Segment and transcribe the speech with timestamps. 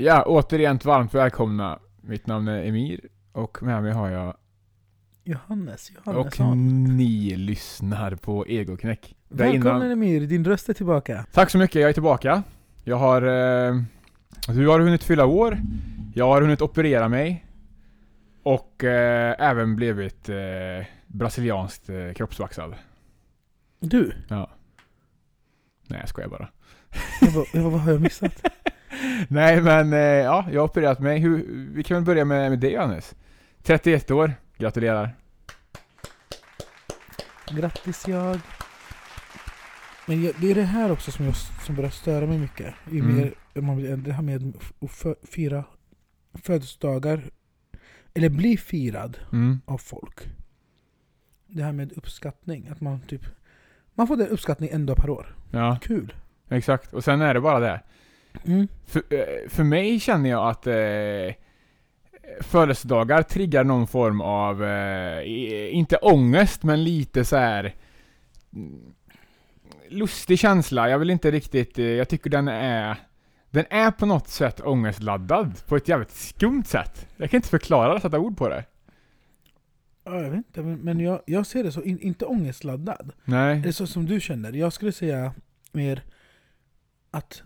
[0.00, 1.78] Ja, återigen varmt välkomna.
[2.00, 3.00] Mitt namn är Emir
[3.32, 4.36] och med mig har jag
[5.24, 6.84] Johannes och Johannesson.
[6.96, 9.16] ni lyssnar på Egoknäck.
[9.28, 11.26] Där Välkommen innan- Emir, din röst är tillbaka.
[11.32, 12.42] Tack så mycket, jag är tillbaka.
[12.84, 13.22] Jag har...
[13.22, 13.82] Eh,
[14.48, 15.58] du har hunnit fylla år.
[16.14, 17.44] Jag har hunnit operera mig.
[18.42, 20.36] Och eh, även blivit eh,
[21.06, 22.74] brasilianskt eh, kroppsvaxad.
[23.80, 24.50] Du, Ja.
[25.86, 26.48] Nej, jag skojar bara,
[27.20, 28.42] jag bara, vad har jag missat?
[29.28, 31.18] Nej men, eh, ja, jag har opererat mig.
[31.18, 31.44] Hur,
[31.74, 33.14] vi kan väl börja med, med dig Johannes.
[33.62, 35.14] 31 år, gratulerar.
[37.50, 38.40] Grattis jag.
[40.06, 42.74] Men jag, det är det här också som, jag, som börjar störa mig mycket.
[42.90, 43.16] Ju Mm.
[43.16, 45.64] mer man blir äldre, det här med att fira
[46.42, 47.30] födelsedagar,
[48.14, 49.60] eller bli firad Mm.
[49.64, 50.20] av folk.
[51.46, 53.22] Det här med uppskattning, att man typ
[53.94, 55.36] man får den uppskattning en dag per år.
[55.50, 56.14] Ja, Kul.
[56.48, 56.92] exakt.
[56.92, 57.80] Och sen är det bara det.
[58.46, 58.68] Mm.
[58.86, 61.34] För, eh, för mig känner jag att eh,
[62.40, 67.74] födelsedagar triggar någon form av, eh, inte ångest, men lite så här
[68.54, 68.94] mm,
[69.88, 70.90] lustig känsla.
[70.90, 72.96] Jag vill inte riktigt, eh, jag tycker den är
[73.50, 77.08] den är på något sätt ångestladdad på ett jävligt skumt sätt.
[77.16, 78.64] Jag kan inte förklara det, sätta ord på det.
[80.04, 83.12] Ja, jag vet inte, men, men jag, jag ser det så, in, inte ångestladdad.
[83.24, 83.60] Nej.
[83.60, 84.52] Det är så som du känner.
[84.52, 85.34] Jag skulle säga
[85.72, 86.02] mer
[87.10, 87.42] att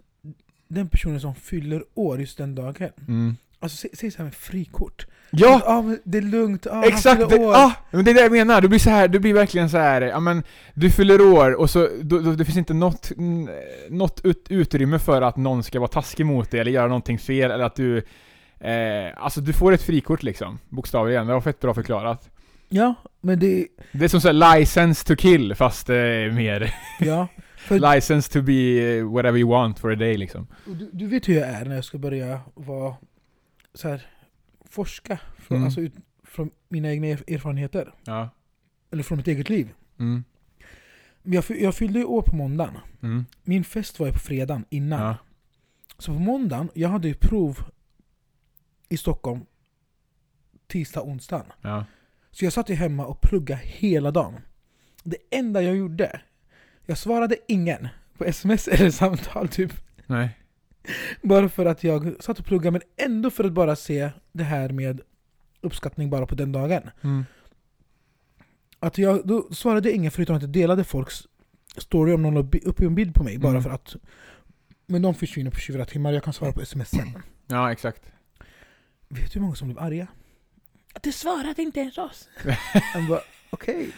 [0.74, 2.90] den personen som fyller år just den dagen.
[3.08, 3.36] Mm.
[3.60, 5.06] Alltså säg, säg så här med frikort.
[5.30, 5.60] Ja!
[5.66, 7.20] ah, men det är lugnt, ah, Exakt!
[7.20, 7.54] han Det, fyller år.
[7.54, 9.76] ah, men det är det jag menar, du blir så här, du blir verkligen så
[9.78, 10.42] här, ja men
[10.74, 13.12] Du fyller år och så, då, då, det finns inte något,
[13.90, 17.50] något ut, utrymme för att någon ska vara taskig mot dig eller göra någonting fel
[17.50, 17.96] eller att du
[18.60, 18.72] eh,
[19.16, 22.28] Alltså du får ett frikort liksom, bokstavligen, det var fett bra förklarat
[22.68, 23.66] Ja, men det...
[23.92, 25.96] Det är som såhär license to kill fast eh,
[26.32, 27.28] mer Ja.
[27.62, 31.28] För, license to be eh, whatever you want for a day liksom du, du vet
[31.28, 32.94] hur jag är när jag ska börja vara
[33.74, 34.06] så här,
[34.70, 35.64] forska från, Mm.
[35.66, 35.92] alltså ut,
[36.24, 37.94] från mina egna erf- erfarenheter.
[38.04, 38.28] Ja,
[38.90, 39.68] Eller från mitt eget liv.
[39.98, 40.24] mm,
[41.22, 42.74] Men jag, jag fyllde ju år på måndagen.
[43.02, 45.00] mm, Min fest var ju på fredagen innan.
[45.00, 45.16] ja,
[45.98, 47.58] Så på måndagen, jag hade ju prov
[48.88, 49.40] i Stockholm
[50.66, 51.46] tisdag, onsdag.
[51.60, 51.84] ja,
[52.30, 54.40] Så jag satt ju hemma och pluggade hela dagen.
[55.02, 56.20] Det enda jag gjorde,
[56.86, 57.88] jag svarade ingen
[58.18, 59.72] på sms eller samtal typ.
[60.06, 60.38] nej,
[61.22, 64.68] Bara för att jag satt och pluggade, men ändå för att bara se det här
[64.68, 65.00] med
[65.60, 66.90] uppskattning bara på den dagen.
[67.02, 67.24] mm,
[68.78, 71.22] Att jag, då svarade jag ingen förutom att jag delade folks
[71.76, 73.38] story om någon la upp en bild på mig.
[73.38, 73.62] Bara Mm.
[73.62, 73.96] för att
[74.86, 77.22] Men de försvinner på 24 timmar, jag kan svara på sms sen.
[77.46, 78.12] ja exakt
[79.08, 80.06] Vet du hur många som blev arga?
[80.94, 82.28] Att du svarade inte ens oss!
[83.08, 83.20] Bara,
[83.52, 83.90] okej.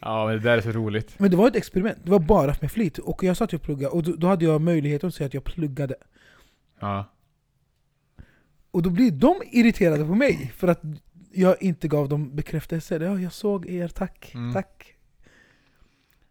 [0.00, 2.54] Ja men det där är så roligt Men det var ett experiment, det var bara
[2.60, 2.98] med flit.
[2.98, 5.44] Och jag satt och pluggade, och då, då hade jag möjlighet att säga att jag
[5.44, 5.94] pluggade.
[6.80, 7.04] Ja,
[8.70, 10.80] Och då blir de irriterade på mig för att
[11.32, 12.96] jag inte gav dem bekräftelse.
[12.96, 14.52] Ja, jag såg er, tack, Mm.
[14.52, 14.94] tack.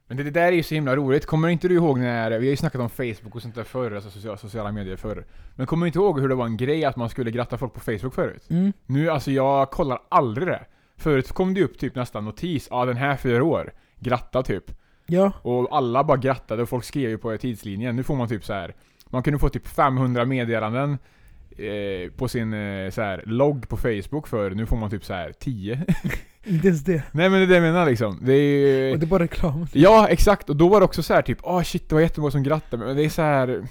[0.08, 1.26] Men det, det där är ju så himla roligt.
[1.26, 3.92] Kommer inte du ihåg när, vi har ju snackat om Facebook och sånt där förr,
[3.92, 5.26] alltså sociala, sociala medier förr.
[5.56, 7.74] Men kommer du inte ihåg hur det var en grej att man skulle gratta folk
[7.74, 8.50] på Facebook förut?
[8.50, 8.74] Mm.
[8.86, 10.66] Nu, alltså jag kollar aldrig det.
[10.98, 14.72] Förut kom det upp typ nästan notis, ja den här fyller år, gratta typ.
[15.08, 17.96] Ja, Och alla bara grattade och folk skrev ju på tidslinjen.
[17.96, 18.76] Nu får man typ så här.
[19.10, 20.98] man kunde få typ 500 meddelanden
[21.58, 25.14] eh, på sin eh, så här, logg på Facebook för nu får man typ så
[25.14, 25.86] här 10.
[26.44, 27.04] inte ens det.
[27.12, 28.20] Nej men det är det jag menar liksom.
[28.22, 29.68] Det är Och det är bara reklam.
[29.74, 30.50] Ja, exakt.
[30.50, 32.86] Och då var det också så här typ, ah shit det var jättemånga som grattade,
[32.86, 33.68] men det är så här.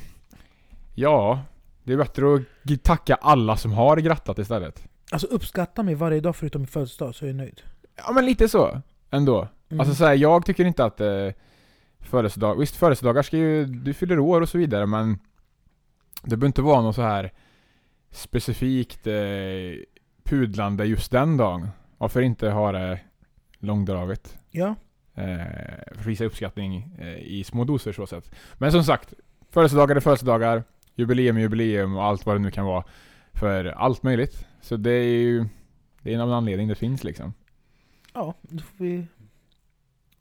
[0.94, 1.40] Ja,
[1.84, 4.82] det är bättre att tacka alla som har grattat istället.
[5.10, 7.62] Alltså uppskatta mig varje dag förutom min födelsedag så är jag nöjd.
[7.96, 9.48] Ja men lite så, ändå.
[9.68, 9.80] Mm.
[9.80, 11.28] Alltså så här, jag tycker inte att eh,
[12.00, 15.18] födelsedag, visst födelsedagar ska ju, du fyller år och så vidare men
[16.22, 17.32] det behöver inte vara något så här
[18.10, 19.14] specifikt eh,
[20.24, 21.68] pudlande just den dagen.
[21.98, 23.00] Varför inte ha det
[23.58, 24.38] långdraget?
[24.50, 24.74] Ja,
[25.14, 28.34] eh, visa uppskattning eh, i små doser så sätt.
[28.54, 29.14] Men som sagt,
[29.50, 32.84] födelsedagar är födelsedagar, jubileum är jubileum och allt vad det nu kan vara.
[33.32, 34.46] För allt möjligt.
[34.66, 35.46] Så det är ju
[36.02, 37.32] det är av en anledning det finns liksom.
[38.14, 39.06] ja, då får vi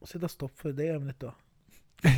[0.06, 1.34] sätta stopp för det ämnet då.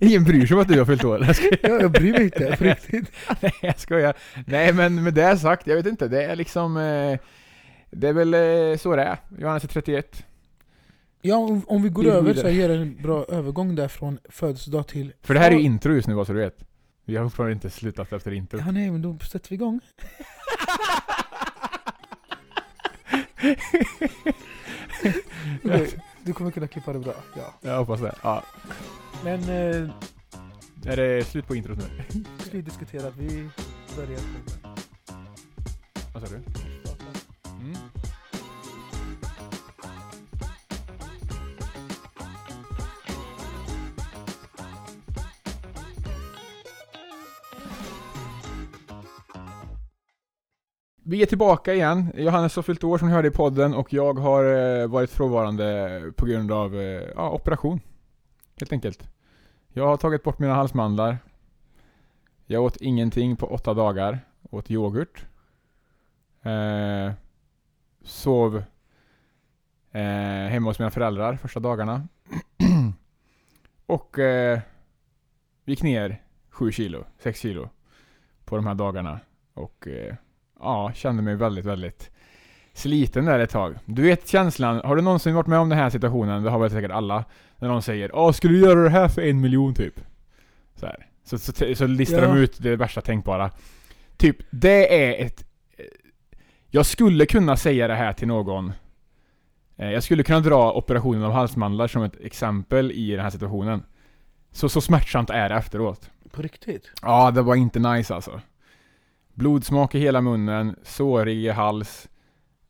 [0.00, 1.24] Ingen bryr sig om att du har fyllt år.
[1.24, 1.36] Jag.
[1.62, 3.12] Ja, jag bryr mig inte, på riktigt.
[3.40, 4.16] Nej, jag skojar.
[4.46, 6.08] Nej men med det sagt, jag vet inte.
[6.08, 6.76] Det är liksom...
[6.76, 7.18] Eh,
[7.90, 9.18] det är väl eh, så det är.
[9.38, 10.24] Johannes är 31.
[11.22, 12.40] Ja, om, om vi går över vidare.
[12.40, 15.12] så jag ger en bra övergång där från födelsedag till...
[15.22, 16.69] För det här är ju intro just nu bara så du vet.
[17.10, 18.58] Vi har fortfarande inte slutat efter intro.
[18.58, 19.80] Ja, nej, men då sätter vi igång.
[25.64, 27.54] Okej, du kommer kunna klippa det bra, ja.
[27.60, 28.14] Jag hoppas det.
[28.22, 28.44] Ja.
[29.24, 29.90] Men eh,
[30.86, 32.24] Är det slut på introt nu?
[32.52, 33.48] vi diskutera att vi
[33.96, 34.76] börja podden.
[36.14, 36.42] Vad sa du?
[37.60, 37.76] Mm.
[51.10, 52.12] Vi är tillbaka igen.
[52.14, 56.12] Johannes har fyllt år som ni hörde i podden och jag har eh, varit frånvarande
[56.16, 57.80] på grund av eh, ja, operation.
[58.60, 59.10] Helt enkelt.
[59.72, 61.18] Jag har tagit bort mina halsmandlar.
[62.46, 64.20] Jag åt ingenting på åtta dagar.
[64.50, 65.26] Åt yoghurt.
[66.42, 67.12] Eh,
[68.02, 68.56] sov
[69.92, 70.02] eh,
[70.48, 72.08] hemma hos mina föräldrar första dagarna.
[73.86, 74.60] och eh,
[75.64, 77.68] gick ner 7 kilo, 6 kilo
[78.44, 79.20] på de här dagarna.
[79.54, 80.14] Och eh,
[80.60, 82.10] ja, kände mig väldigt, väldigt
[82.72, 83.74] sliten där ett tag.
[83.84, 86.42] Du vet känslan, har du någonsin varit med om den här situationen?
[86.42, 87.24] Det har väl säkert alla.
[87.58, 90.00] När någon säger Åh, skulle du göra det här för en miljon typ?
[90.74, 91.06] Så, här.
[91.24, 92.28] så, så, så listar Ja.
[92.34, 93.50] de ut det värsta tänkbara.
[94.16, 95.44] Typ, det är ett...
[96.70, 98.72] Jag skulle kunna säga det här till någon.
[99.76, 103.82] Eh, Jag skulle kunna dra operationen av halsmandlar som ett exempel i den här situationen.
[104.52, 106.10] Så, så smärtsamt är det efteråt.
[106.30, 106.90] På riktigt?
[107.02, 108.40] Ja, det var inte nice alltså.
[109.40, 112.08] Blodsmak i hela munnen, sårig i hals.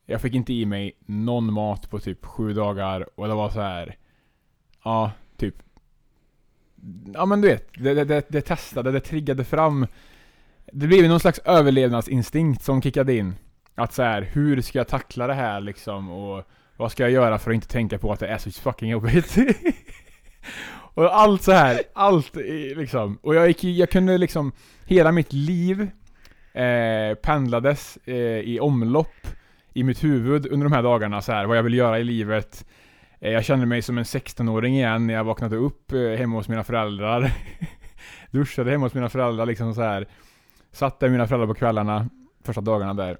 [0.07, 3.61] Jag fick inte i mig någon mat på typ sju dagar och det var så
[3.61, 3.97] här.
[4.85, 5.55] Ja, typ.
[7.15, 9.87] Ja men du vet, det, det, det, det testade, det triggade fram.
[10.73, 13.35] Det blev någon slags överlevnadsinstinkt som kickade in.
[13.75, 16.45] Att så här, hur ska jag tackla det här liksom och
[16.77, 19.37] vad ska jag göra för att inte tänka på att det är så fucking jobbigt?
[20.95, 22.37] och allt så här, allt
[22.77, 23.19] liksom.
[23.23, 24.53] Och jag gick, jag kunde liksom,
[24.85, 25.91] hela mitt liv
[26.53, 29.27] eh, pendlades eh, i omlopp
[29.73, 32.67] i mitt huvud under de här dagarna så här, vad jag vill göra i livet.
[33.21, 36.49] Eh, jag kände mig som en 16-åring igen när jag vaknade upp eh, hemma hos
[36.49, 37.33] mina föräldrar.
[38.31, 40.09] Duschade hemma hos mina föräldrar liksom så här.
[40.73, 42.09] Satt där med mina föräldrar på kvällarna,
[42.45, 43.19] första dagarna där.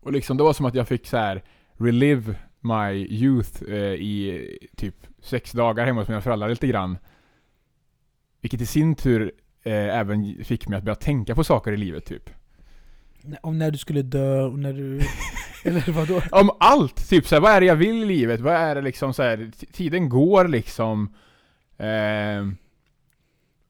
[0.00, 1.42] Och liksom det var som att jag fick så här
[1.78, 6.98] relive my youth eh, i typ sex dagar hemma hos mina föräldrar lite grann.
[8.40, 9.32] Vilket i sin tur
[9.66, 12.30] eh, även fick mig att börja tänka på saker i livet typ.
[13.42, 15.00] Om när du skulle dö och när du...
[15.64, 16.22] Eller vadå?
[16.30, 17.08] Om allt!
[17.08, 18.40] Typ såhär, vad är det jag vill i livet?
[18.40, 21.14] Vad är det liksom så här, t- tiden går liksom.
[21.78, 22.46] Eh,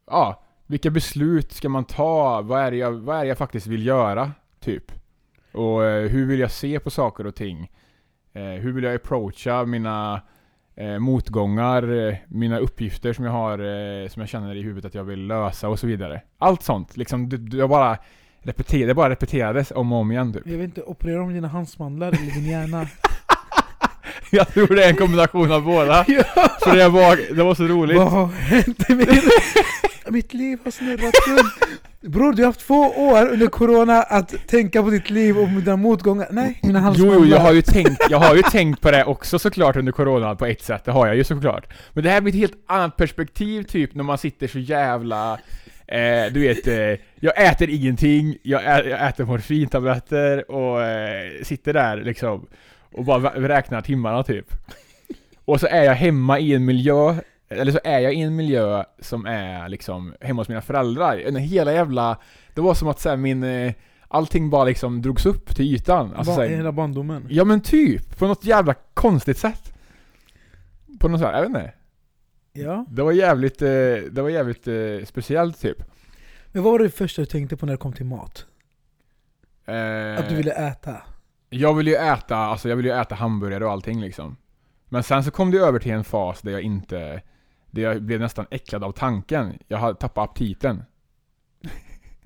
[0.07, 2.43] ja, vilka beslut ska man ta?
[2.43, 4.33] Vad är, det jag, vad är jag faktiskt vill göra?
[4.61, 4.93] Typ.
[5.53, 7.71] Och eh, hur vill jag se på saker och ting?
[8.33, 10.23] Eh, hur vill jag approacha mina
[10.77, 14.95] eh, motgångar, eh, mina uppgifter som jag har, eh, som jag känner i huvudet att
[14.95, 16.23] jag vill lösa och så vidare.
[16.39, 17.99] Allt sånt, liksom, det, det, jag bara
[18.43, 20.43] repeter, det bara repeterades om och om igen typ.
[20.47, 22.87] Jag vet inte, operera om dina handsmandlar eller din hjärna?
[24.31, 26.05] Jag tror det är en kombination av båda.
[26.09, 26.25] ja.
[26.65, 27.97] För det var, det var så roligt.
[27.97, 29.21] Vad har hänt med
[30.09, 31.81] Mitt liv har snurrat runt.
[32.07, 35.77] Bror, du har haft två år under corona att tänka på ditt liv och dina
[35.77, 36.29] motgångar.
[36.31, 39.39] Nej, mina Jo, jo, jag har ju tänkt, jag har ju tänkt på det också
[39.39, 41.73] såklart under corona på ett sätt, det har jag ju såklart.
[41.93, 45.39] Men det här blir ett helt annat perspektiv typ när man sitter så jävla
[45.87, 51.73] eh, du vet, eh, jag äter ingenting, jag, ä, jag äter morfintabletter och eh, sitter
[51.73, 52.47] där liksom
[52.93, 54.47] och bara räknar timmarna typ.
[55.45, 57.15] Och så är jag hemma i en miljö,
[57.49, 61.39] eller så är jag i en miljö som är liksom hemma hos mina föräldrar.
[61.39, 62.19] Hela jävla,
[62.55, 63.73] det var som att så här, min, eh,
[64.09, 66.15] allting bara liksom drogs upp till ytan.
[66.15, 67.27] Alltså, så Ba- här, hela barndomen.
[67.31, 69.73] Ja men typ, på något jävla konstigt sätt.
[71.01, 71.73] På något sånt, jag vet inte.
[72.53, 72.85] Ja.
[72.89, 73.69] Det var jävligt, eh,
[74.11, 74.75] det var jävligt eh,
[75.07, 75.79] speciellt typ.
[76.47, 78.47] Men vad var det första du tänkte på när det kom till mat?
[79.67, 80.97] Eh, Att du ville äta?
[81.51, 84.37] Jag ville ju äta, alltså jag ville ju äta hamburgare och allting liksom.
[84.89, 87.23] Men sen så kom det över till en fas där jag inte,
[87.81, 89.59] jag blev nästan äcklad av tanken.
[89.69, 90.83] Jag hade tappat aptiten.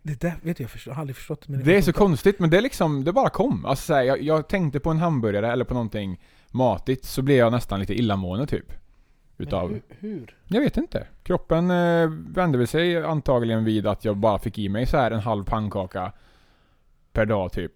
[0.03, 1.49] Det där vet jag, jag, har aldrig förstått.
[1.49, 3.65] Men Det är så konstigt, men det är liksom, det bara kom.
[3.65, 7.37] Alltså så här, jag, jag tänkte på en hamburgare eller på någonting matigt, så blev
[7.37, 8.73] jag nästan lite illamående typ.
[9.39, 10.37] Utav, Hur, hur?
[10.47, 11.07] jag vet inte.
[11.23, 15.11] Kroppen eh, vände väl sig antagligen vid att jag bara fick i mig så här
[15.11, 16.13] en halv pannkaka
[17.13, 17.73] per dag typ.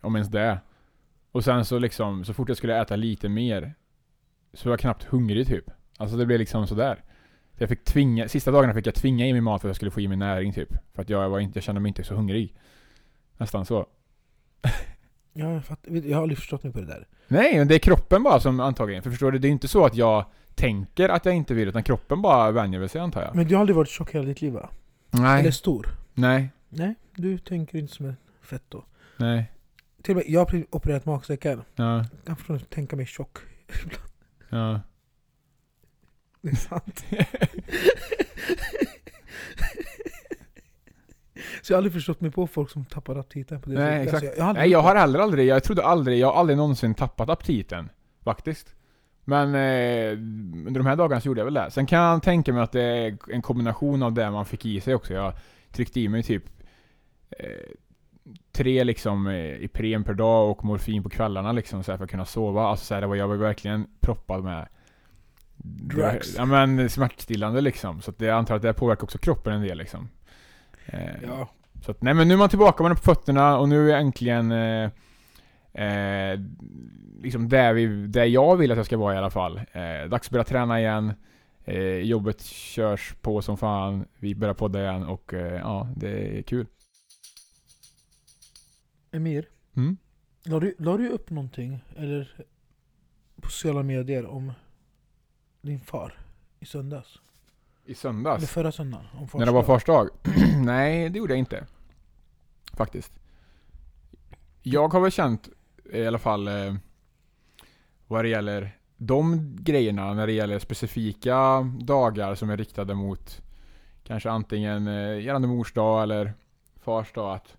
[0.00, 0.58] Om ens det.
[1.32, 3.74] Och sen så liksom, så fort jag skulle äta lite mer
[4.52, 5.70] så var jag knappt hungrig typ.
[6.00, 6.94] Alltså det blev liksom sådär.
[7.56, 9.76] Så jag fick tvinga, sista dagarna fick jag tvinga i mig mat för att jag
[9.76, 10.68] skulle få i mig näring typ.
[10.94, 12.54] För att jag, var inte, jag kände mig inte så hungrig.
[13.36, 13.86] Nästan så.
[15.32, 17.06] Ja, jag, fatt, jag har aldrig förstått mig på det där.
[17.28, 19.02] Nej, men det är kroppen bara som antagligen.
[19.02, 21.82] För förstår du, det är inte så att jag tänker att jag inte vill, utan
[21.82, 23.34] kroppen bara vänjer sig antar jag.
[23.36, 24.68] Men du har aldrig varit tjock hela ditt liv va?
[25.10, 25.40] Nej.
[25.40, 25.86] Eller stor?
[26.14, 26.50] Nej.
[26.68, 28.82] Nej, du tänker inte som en fetto.
[29.16, 29.52] Nej.
[30.02, 31.62] Till och med, jag har opererat magsäcken.
[31.74, 32.04] Ja.
[32.24, 33.38] Jag kan tänka mig tjock.
[34.48, 34.80] Ja.
[36.40, 37.04] Det är sant.
[41.62, 44.24] Så jag har aldrig förstått mig på folk som tappar aptiten på det Nej, exakt.
[44.24, 46.40] Alltså, jag, jag har aldrig Nej jag har heller aldrig, jag trodde aldrig, jag har
[46.40, 47.88] aldrig någonsin tappat aptiten.
[48.24, 48.74] Faktiskt.
[49.24, 50.12] Men eh,
[50.66, 51.70] under de här dagarna så gjorde jag väl det.
[51.70, 54.80] Sen kan jag tänka mig att det är en kombination av det man fick i
[54.80, 55.14] sig också.
[55.14, 55.32] Jag
[55.72, 56.44] tryckte i mig typ
[57.30, 57.70] eh,
[58.52, 62.10] tre liksom eh, Ipren per dag och morfin på kvällarna liksom så här för att
[62.10, 62.62] kunna sova.
[62.62, 64.68] Alltså så här, det var, jag var verkligen proppad med
[65.64, 66.34] Drugs.
[66.36, 68.00] Ja men smärtstillande liksom.
[68.02, 70.08] Så att jag antar att det påverkar också kroppen en del liksom.
[70.86, 71.22] Eh.
[71.26, 71.50] Ja.
[71.84, 73.90] så att, nej men nu är man tillbaka med den på fötterna och nu är
[73.92, 74.90] jag äntligen eh,
[75.72, 76.40] eh,
[77.22, 79.56] liksom där, vi, där jag vill att jag ska vara i alla fall.
[79.72, 81.12] Eh, dags att börja träna igen.
[81.64, 84.04] Eh, jobbet körs på som fan.
[84.18, 86.66] Vi börjar podda igen och eh, ja, det är kul.
[89.12, 89.96] Emir, Mm.
[90.44, 92.44] la du, la du upp någonting eller
[93.40, 94.52] på sociala medier om
[95.60, 96.18] din far
[96.60, 97.18] i söndags?
[97.84, 98.50] I Eller söndags?
[98.50, 99.06] förra söndagen?
[99.14, 100.08] Om När det var fars dag?
[100.64, 101.66] nej, det gjorde jag inte.
[102.72, 103.12] Faktiskt.
[104.62, 105.48] Jag har väl känt
[105.92, 106.74] i alla fall eh,
[108.06, 113.42] vad det gäller de grejerna när det gäller specifika dagar som är riktade mot
[114.04, 116.32] kanske antingen eh, gällande mors dag eller
[116.80, 117.56] fars dag att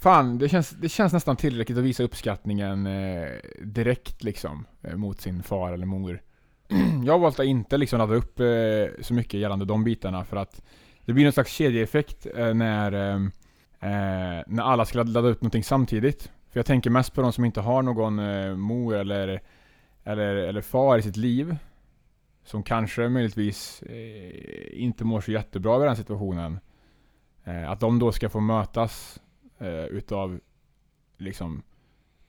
[0.00, 3.28] Fan, det känns, det känns nästan tillräckligt att visa uppskattningen eh,
[3.60, 6.22] direkt liksom eh, mot sin far eller mor.
[7.04, 10.36] jag har valt att inte liksom ladda upp eh, så mycket gällande de bitarna för
[10.36, 10.62] att
[11.04, 13.14] det blir någon slags kedjeeffekt eh, när, eh,
[13.80, 16.30] eh, när alla ska ladda upp någonting samtidigt.
[16.50, 19.42] För jag tänker mest på de som inte har någon eh, mor eller,
[20.04, 21.56] eller, eller far i sitt liv.
[22.44, 26.58] Som kanske möjligtvis eh, inte mår så jättebra i den situationen.
[27.44, 29.20] Eh, att de då ska få mötas
[29.58, 30.40] eh, utav
[31.16, 31.62] liksom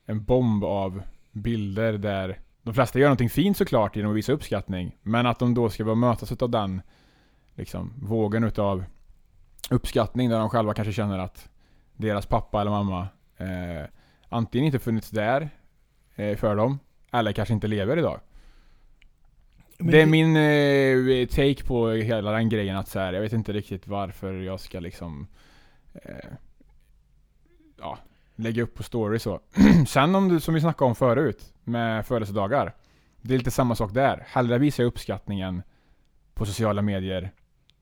[0.06, 4.96] en bomb av bilder där de flesta gör någonting fint såklart genom att visa uppskattning.
[5.02, 6.82] Men att de då ska bara mötas utav den
[7.54, 8.84] liksom, vågen utav
[9.70, 11.48] uppskattning där de själva kanske känner att
[11.96, 13.86] deras pappa eller mamma eh,
[14.28, 15.50] antingen inte funnits där
[16.14, 16.78] eh, för dem
[17.12, 18.20] eller kanske inte lever idag.
[19.78, 23.32] Men det är min eh, take på hela den grejen att så här, jag vet
[23.32, 25.26] inte riktigt varför jag ska liksom
[25.94, 26.32] eh,
[27.80, 27.98] ja,
[28.36, 29.40] lägga upp på story så.
[29.86, 32.74] Sen om du, som vi snackade om förut, med födelsedagar.
[33.22, 34.24] Det är lite samma sak där.
[34.26, 35.62] Hellre visar jag uppskattningen
[36.34, 37.32] på sociala medier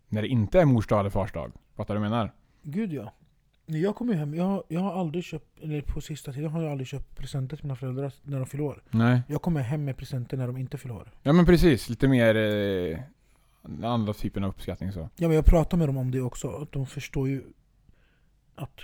[0.08, 1.52] när det inte är mors dag eller fars dag.
[1.76, 2.32] Fattar du vad jag menar?
[2.62, 3.12] Gud ja.
[3.66, 6.70] När Jag kommer hem, jag, jag har aldrig köpt, eller på sista tiden har jag
[6.70, 8.82] aldrig köpt presenter till mina föräldrar när de fyller år.
[8.90, 9.22] Nej.
[9.28, 11.10] Jag kommer hem med presenter när de inte fyller år.
[11.22, 12.98] Ja men precis, lite mer eh,
[13.82, 15.00] andra typen av uppskattning så.
[15.00, 16.48] Ja, men jag pratar med dem om det också.
[16.48, 17.42] Att de förstår ju
[18.54, 18.80] att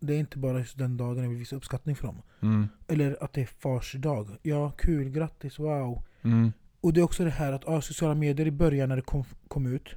[0.00, 2.22] det är inte bara just den dagen jag vill visa uppskattning för dem.
[2.42, 2.68] Mm.
[2.88, 4.28] Eller att det är fars dag.
[4.42, 6.02] Ja, kul, grattis, wow.
[6.22, 6.52] Mm.
[6.80, 9.24] Och det är också det här att ja, sociala medier i början när det kom,
[9.48, 9.88] kom ut,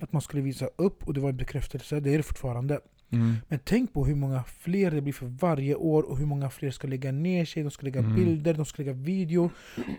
[0.00, 2.80] att man skulle visa upp och det var en bekräftelse, det är det fortfarande.
[3.10, 3.34] Mm.
[3.48, 6.70] Men tänk på hur många fler det blir för varje år och hur många fler
[6.70, 8.14] ska lägga ner sig, de ska lägga Mm.
[8.14, 9.50] bilder, de ska lägga video.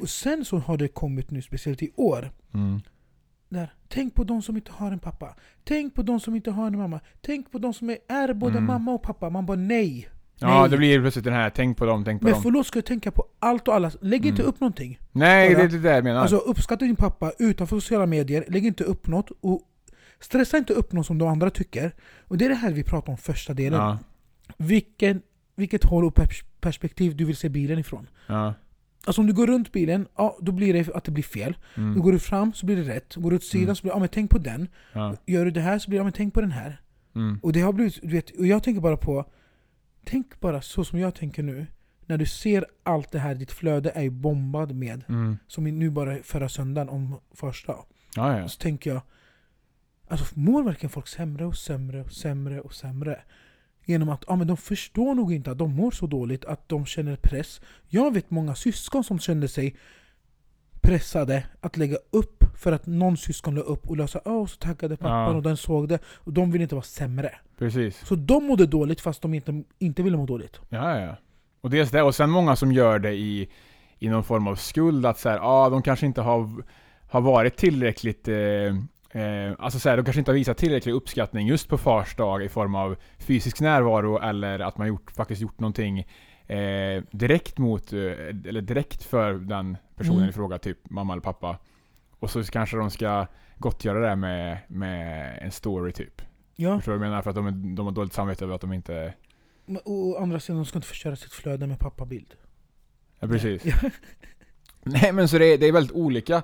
[0.02, 2.82] Och sen så har det kommit nu, speciellt i år, Mm.
[3.50, 5.36] Där, tänk på de som inte har en pappa.
[5.64, 7.00] Tänk på de som inte har en mamma.
[7.22, 8.66] Tänk på de som är, är både Mm.
[8.66, 9.30] mamma och pappa.
[9.30, 10.10] Man bara nej.
[10.40, 10.70] Ja, Nej.
[10.70, 12.42] det blir plötsligt den här, tänk på dem, tänk på Men dem.
[12.44, 13.92] förlåt, ska jag tänka på allt och alla?
[14.02, 14.50] Lägg inte Mm.
[14.50, 15.00] upp någonting.
[15.12, 16.22] Nej, Bara- det är det jag menar.
[16.22, 19.62] Alltså uppskatta din pappa utanför sociala medier, lägg inte upp något och
[20.20, 21.92] stressa inte upp något som de andra tycker.
[22.20, 23.80] Och det är det här vi pratar om första delen.
[23.80, 23.98] ja,
[24.58, 25.22] Vilken,
[25.56, 28.10] vilket håll och pers- perspektiv du vill se bilen ifrån.
[28.28, 28.54] ja.
[29.08, 31.58] Alltså om du går runt bilen, ja då blir det att det blir fel.
[31.78, 31.96] Mm.
[31.96, 33.16] Då går du fram så blir det rätt.
[33.16, 33.76] Går du åt sidan Mm.
[33.76, 34.68] så blir det, ja men tänk på den.
[34.94, 35.16] ja.
[35.26, 36.82] Gör du det här så blir det, ja men tänk på den här.
[37.16, 37.40] Mm.
[37.44, 39.26] Och det har blivit, du vet, och jag tänker bara på
[40.06, 41.68] Tänk bara så som jag tänker nu
[42.06, 45.38] När du ser allt det här, ditt flöde är ju bombad med Mm.
[45.48, 47.76] Som nu bara förra söndagen om första
[48.16, 48.48] ja.
[48.48, 49.02] Så tänker jag
[50.08, 53.20] Alltså mår verkligen folk sämre och sämre och sämre och sämre?
[53.90, 56.86] Genom att ja, men de förstår nog inte att de mår så dåligt att de
[56.86, 59.76] känner press Jag vet många syskon som kände sig
[60.82, 64.98] pressade att lägga upp för att någon syskon la upp och lösa Åh, så taggade
[64.98, 65.36] pappan Ja.
[65.36, 68.06] och den såg det och de vill inte vara sämre Precis.
[68.06, 70.60] Så de mådde dåligt fast de inte, inte ville må dåligt.
[70.70, 71.16] Ja, ja.
[71.62, 73.50] Och dels det, och sen många som gör det i,
[74.00, 76.50] i någon form av skuld, att så här, ah, de kanske inte har,
[77.10, 78.36] har varit tillräckligt eh,
[79.12, 82.44] eh, alltså så här, de kanske inte har visat tillräcklig uppskattning just på fars dag
[82.44, 86.00] i form av fysisk närvaro eller att man gjort, faktiskt gjort någonting
[86.48, 90.30] eh, direkt mot, eh, eller direkt för den personen Mm.
[90.30, 91.58] i fråga, typ mamma eller pappa.
[92.20, 96.22] Och så kanske de ska gottgöra det med, med en story typ.
[96.56, 96.76] Ja.
[96.78, 97.22] Förstår du vad jag menar?
[97.22, 99.14] För att de, är- de har dåligt samvete över att de inte...
[99.66, 102.34] Men å andra sidan, de ska inte förstöra sitt flöde med pappabild.
[103.20, 103.64] Ja, precis.
[104.84, 106.36] Nej men så det är, det är väldigt olika.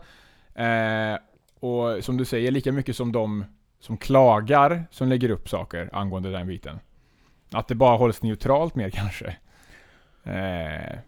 [0.55, 1.17] Eh,
[1.63, 3.45] och som du säger, lika mycket som de
[3.79, 6.79] som klagar som lägger upp saker angående den biten.
[7.51, 9.35] Att det bara hålls neutralt mer kanske.
[10.23, 10.99] Eh,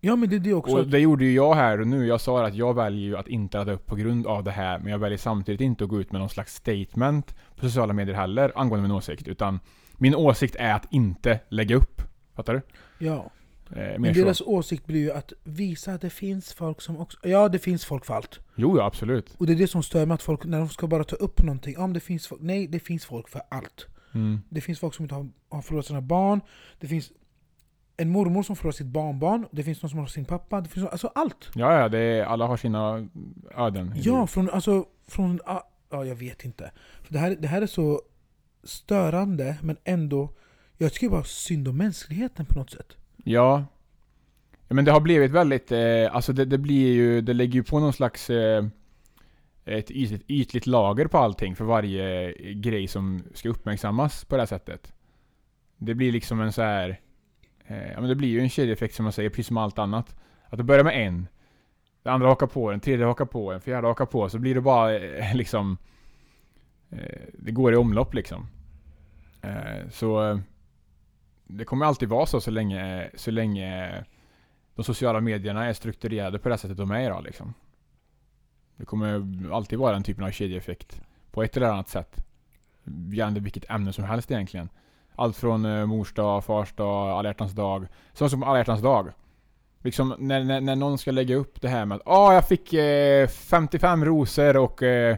[0.00, 0.76] Ja men det är det också.
[0.76, 2.06] och det gjorde ju jag här och nu.
[2.06, 4.78] Jag sa att jag väljer ju att inte ladda upp på grund av det här.
[4.78, 8.14] Men jag väljer samtidigt inte att gå ut med någon slags statement på sociala medier
[8.14, 9.28] heller angående min åsikt.
[9.28, 9.60] Utan
[9.92, 12.02] min åsikt är att inte lägga upp.
[12.34, 12.60] Fattar du?
[13.06, 13.30] ja.
[13.70, 14.20] Eh, Men så.
[14.20, 17.18] deras åsikt blir ju att visa att det finns folk som också...
[17.22, 18.40] Ja, det finns folk för allt.
[18.54, 19.34] Jo, ja, absolut.
[19.38, 21.42] Och det är det som stör mig, att folk, när de ska bara ta upp
[21.42, 23.86] någonting, om det finns folk, nej det finns folk för allt.
[24.14, 24.40] Mm.
[24.48, 26.40] Det finns folk som inte har, har förlorat sina barn,
[26.80, 27.12] det finns
[27.96, 30.86] en mormor som förlorar sitt barnbarn, det finns någon som har sin pappa, det finns
[30.86, 31.50] alltså allt.
[31.54, 33.08] Ja, ja, det är, alla har sina
[33.56, 33.92] öden.
[33.96, 35.70] Ja, från, alltså, från, ja
[36.04, 36.70] jag vet inte.
[37.02, 38.02] För det, här, det här är så
[38.64, 40.30] störande, men ändå,
[40.76, 42.96] jag tycker bara synd om mänskligheten på något sätt.
[43.24, 43.64] Ja.
[44.68, 47.80] Men det har blivit väldigt, eh, alltså det, det blir ju, det lägger ju på
[47.80, 48.64] någon slags eh,
[49.64, 54.42] ett ytligt, ytligt lager på allting för varje eh, grej som ska uppmärksammas på det
[54.42, 54.92] här sättet.
[55.76, 57.00] Det blir liksom en så här.
[57.66, 60.16] Eh, ja men det blir ju en kedjeeffekt som man säger, precis som allt annat.
[60.48, 61.28] Att det börjar med en,
[62.02, 64.60] det andra hakar på, den tredje hakar på, den fjärde hakar på, så blir det
[64.60, 65.78] bara eh, liksom
[66.90, 68.46] eh, Det går i omlopp liksom.
[69.42, 70.38] Eh, så eh,
[71.46, 74.04] det kommer alltid vara så så länge, så länge
[74.74, 77.54] de sociala medierna är strukturerade på det sättet de är idag liksom.
[78.76, 81.02] Det kommer alltid vara den typen av kedjeeffekt.
[81.30, 82.24] På ett eller annat sätt.
[83.12, 84.68] Gällande vilket ämne som helst egentligen.
[85.16, 87.86] Allt från eh, mors dag, fars dag, alla hjärtans dag.
[88.12, 89.12] Sånt som alla hjärtans dag.
[89.82, 92.72] Liksom när, när, när någon ska lägga upp det här med att ah, jag fick
[92.72, 95.16] eh, 55 rosor och eh,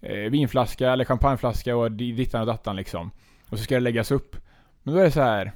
[0.00, 3.10] eh, vinflaska eller champagneflaska och dittan och dattan liksom.
[3.48, 4.36] Och så ska det läggas upp.
[4.82, 5.52] Men då är det så här.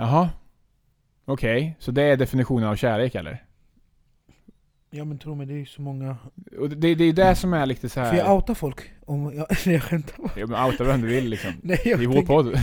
[0.00, 0.30] Jaha.
[1.24, 3.44] Okej, så det är definitionen av kärlek eller?
[4.90, 6.16] Ja men tro mig, det är ju så många...
[6.58, 8.10] Och det, det är det som är lite så här.
[8.10, 8.90] För jag outar folk?
[9.04, 10.30] Om jag, nej, jag skämtar.
[10.36, 11.52] Ja, men outa vem du vill liksom.
[11.62, 12.58] Nej, jag är vår tänker, podd.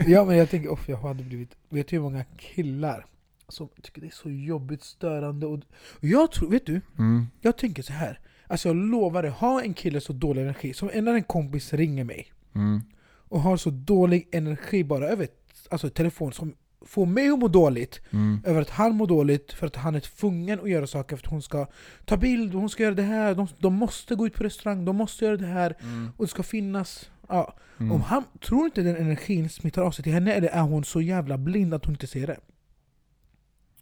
[0.06, 1.56] Ja men jag tänker, off, jag hade blivit...
[1.68, 3.06] Vet du hur många killar
[3.48, 5.60] som tycker det är så jobbigt, störande och...
[5.78, 6.80] och jag tror, vet du?
[6.98, 7.26] Mm.
[7.40, 8.18] Jag tänker så här.
[8.46, 12.04] Alltså jag lovar dig, ha en kille så dålig energi, som när en kompis ringer
[12.04, 12.82] mig Mm.
[13.28, 15.28] och har så dålig energi bara över
[15.70, 16.54] alltså, telefon som
[16.86, 18.40] får mig att må dåligt Mm.
[18.44, 21.30] över att han mår dåligt för att han är tvungen att göra saker för att
[21.30, 21.66] hon ska
[22.04, 24.96] ta bild, hon ska göra det här, de, de måste gå ut på restaurang, de
[24.96, 26.10] måste göra det här Mm.
[26.16, 27.10] och det ska finnas...
[27.28, 27.54] Ja.
[27.78, 27.92] Mm.
[27.92, 31.00] Om han tror inte den energin smittar av sig till henne eller är hon så
[31.00, 32.40] jävla blind att hon inte ser det?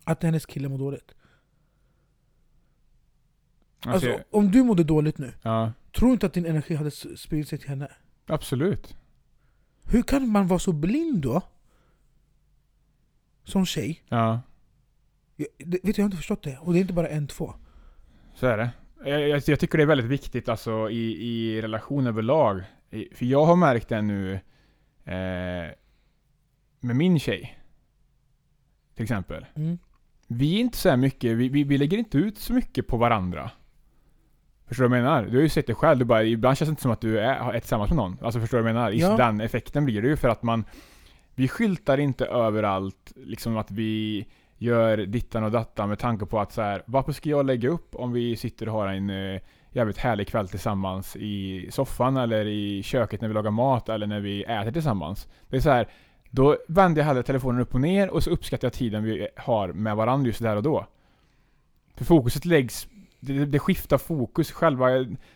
[0.04, 1.14] Att hennes kille mår dåligt.
[3.86, 6.90] Alltså, Alltså, om du mådde dåligt nu, ja, tror du inte att din energi hade
[6.90, 7.88] spridit sig till henne?
[8.26, 8.96] absolut.
[9.86, 11.42] Hur kan man vara så blind då?
[13.44, 14.02] Som tjej?
[14.08, 14.40] Ja,
[15.36, 16.58] Jag, det, vet du, jag har inte förstått det.
[16.60, 17.54] Och det är inte bara en, två.
[18.34, 18.70] så är det.
[19.10, 22.62] Jag, jag, jag tycker det är väldigt viktigt alltså i, i relationer överlag.
[23.12, 24.32] För jag har märkt det nu
[25.04, 25.72] eh,
[26.80, 27.58] med min tjej.
[28.94, 29.46] Till exempel.
[29.54, 29.78] Mm.
[30.26, 33.50] Vi är inte så mycket, vi, vi, vi lägger inte ut så mycket på varandra.
[34.66, 35.22] Förstår du vad jag menar?
[35.26, 37.18] Du har ju sett det själv, du bara, ibland känns det inte som att du
[37.20, 38.18] är, är tillsammans med någon.
[38.22, 38.90] Alltså förstår du vad jag menar?
[38.90, 39.16] Ja.
[39.16, 40.64] den effekten blir det ju för att man
[41.34, 44.26] vi skyltar inte överallt, liksom att vi
[44.58, 47.94] gör dittan och dattan med tanke på att så här, varför ska jag lägga upp
[47.94, 49.40] om vi sitter och har en eh,
[49.72, 54.20] jävligt härlig kväll tillsammans i soffan eller i köket när vi lagar mat eller när
[54.20, 55.28] vi äter tillsammans.
[55.48, 55.88] Det är så här,
[56.30, 59.72] då vänder jag hellre telefonen upp och ner och så uppskattar jag tiden vi har
[59.72, 60.86] med varandra just där och då.
[61.94, 62.88] För fokuset läggs,
[63.20, 64.88] det, det skiftar fokus, själva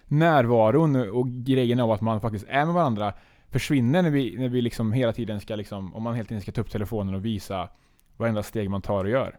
[0.04, 3.12] närvaron och grejen av att man faktiskt är med varandra
[3.50, 6.52] försvinner när vi, när vi liksom hela tiden ska liksom, om man hela tiden ska
[6.52, 7.68] ta upp telefonen och visa
[8.16, 9.38] varenda steg man tar och gör.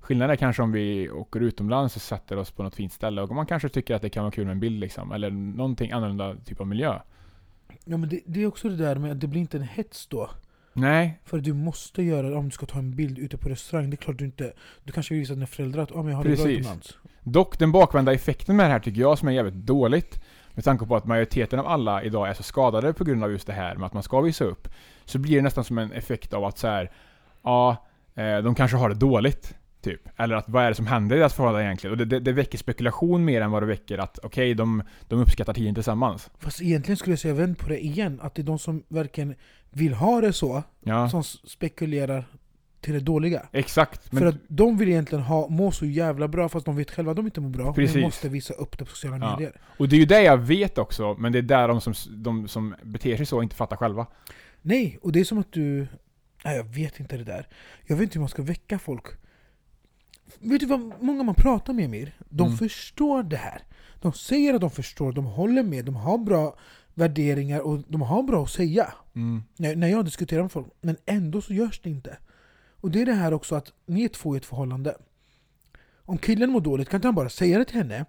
[0.00, 3.34] Skillnaden är kanske om vi åker utomlands och sätter oss på något fint ställe och
[3.34, 6.36] man kanske tycker att det kan vara kul med en bild liksom, eller någonting annorlunda
[6.44, 7.00] typ av miljö.
[7.84, 10.06] Ja men det, det är också det där med att det blir inte en hets
[10.06, 10.30] då.
[10.72, 13.90] Nej, För du måste göra det om du ska ta en bild ute på restaurang.
[13.90, 14.52] Det är klart du inte...
[14.84, 16.58] Du kanske vill visa dina föräldrar att oh, men jag har det bra Precis.
[16.58, 16.98] utomlands.
[17.22, 20.22] Dock den bakvända effekten med det här tycker jag som är jävligt dåligt.
[20.56, 23.46] Med tanke på att majoriteten av alla idag är så skadade på grund av just
[23.46, 24.68] det här med att man ska visa upp.
[25.04, 26.90] Så blir det nästan som en effekt av att så här,
[27.42, 29.54] ja, eh, de kanske har det dåligt.
[29.80, 30.08] Typ.
[30.16, 31.92] Eller att vad är det som händer i deras förhållande egentligen?
[31.92, 35.20] Och det, det, det väcker spekulation mer än vad det väcker att okej, de, de
[35.20, 36.30] uppskattar tiden tillsammans.
[36.38, 38.20] Fast egentligen skulle jag säga vänd på det igen.
[38.22, 39.34] Att det är de som verkligen
[39.70, 42.24] vill ha det så, Ja, som spekulerar
[42.86, 43.46] till det dåliga.
[43.52, 44.08] exakt.
[44.18, 47.16] För att de vill egentligen ha, må så jävla bra fast de vet själva att
[47.16, 47.72] de inte mår bra.
[47.74, 47.94] Precis.
[47.94, 49.30] De måste visa upp det på sociala Ja.
[49.32, 49.60] medier.
[49.78, 52.48] och det är ju det jag vet också, men det är där de som, de
[52.48, 54.06] som beter sig så inte fattar själva.
[54.62, 55.86] Nej, och det är som att du...
[56.44, 57.48] Nej, jag vet inte det där.
[57.86, 59.04] Jag vet inte hur man ska väcka folk.
[60.38, 62.12] Vet du vad många man pratar med Mir?
[62.28, 62.58] De Mm.
[62.58, 63.62] förstår det här.
[64.00, 66.56] De säger att de förstår, de håller med, de har bra
[66.94, 68.92] värderingar och de har bra att säga.
[69.14, 69.42] Mm.
[69.56, 70.66] När, när jag diskuterar med folk.
[70.80, 72.16] Men ändå så görs det inte.
[72.80, 74.96] Och det är det här också att ni är två i ett förhållande.
[75.96, 78.04] Om killen mår dåligt kan inte han bara säga det till henne.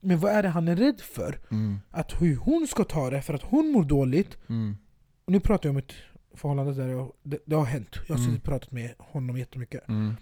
[0.00, 1.40] Men vad är det han är rädd för?
[1.50, 1.78] Mm.
[1.90, 4.38] Att hur hon ska ta det för att hon mår dåligt.
[4.48, 4.76] Mm.
[5.24, 5.92] Och nu pratar jag om ett
[6.34, 7.96] förhållande där jag, det, det har hänt.
[8.08, 8.40] Jag har Mm.
[8.40, 9.88] pratat med honom jättemycket.
[9.88, 10.14] Mm.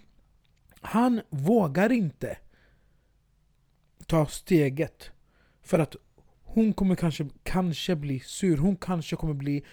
[0.81, 2.37] Han vågar inte
[4.07, 5.11] ta steget.
[5.63, 5.95] För att
[6.43, 8.57] hon kommer kanske, kanske bli sur.
[8.57, 9.63] Hon kanske kommer bli...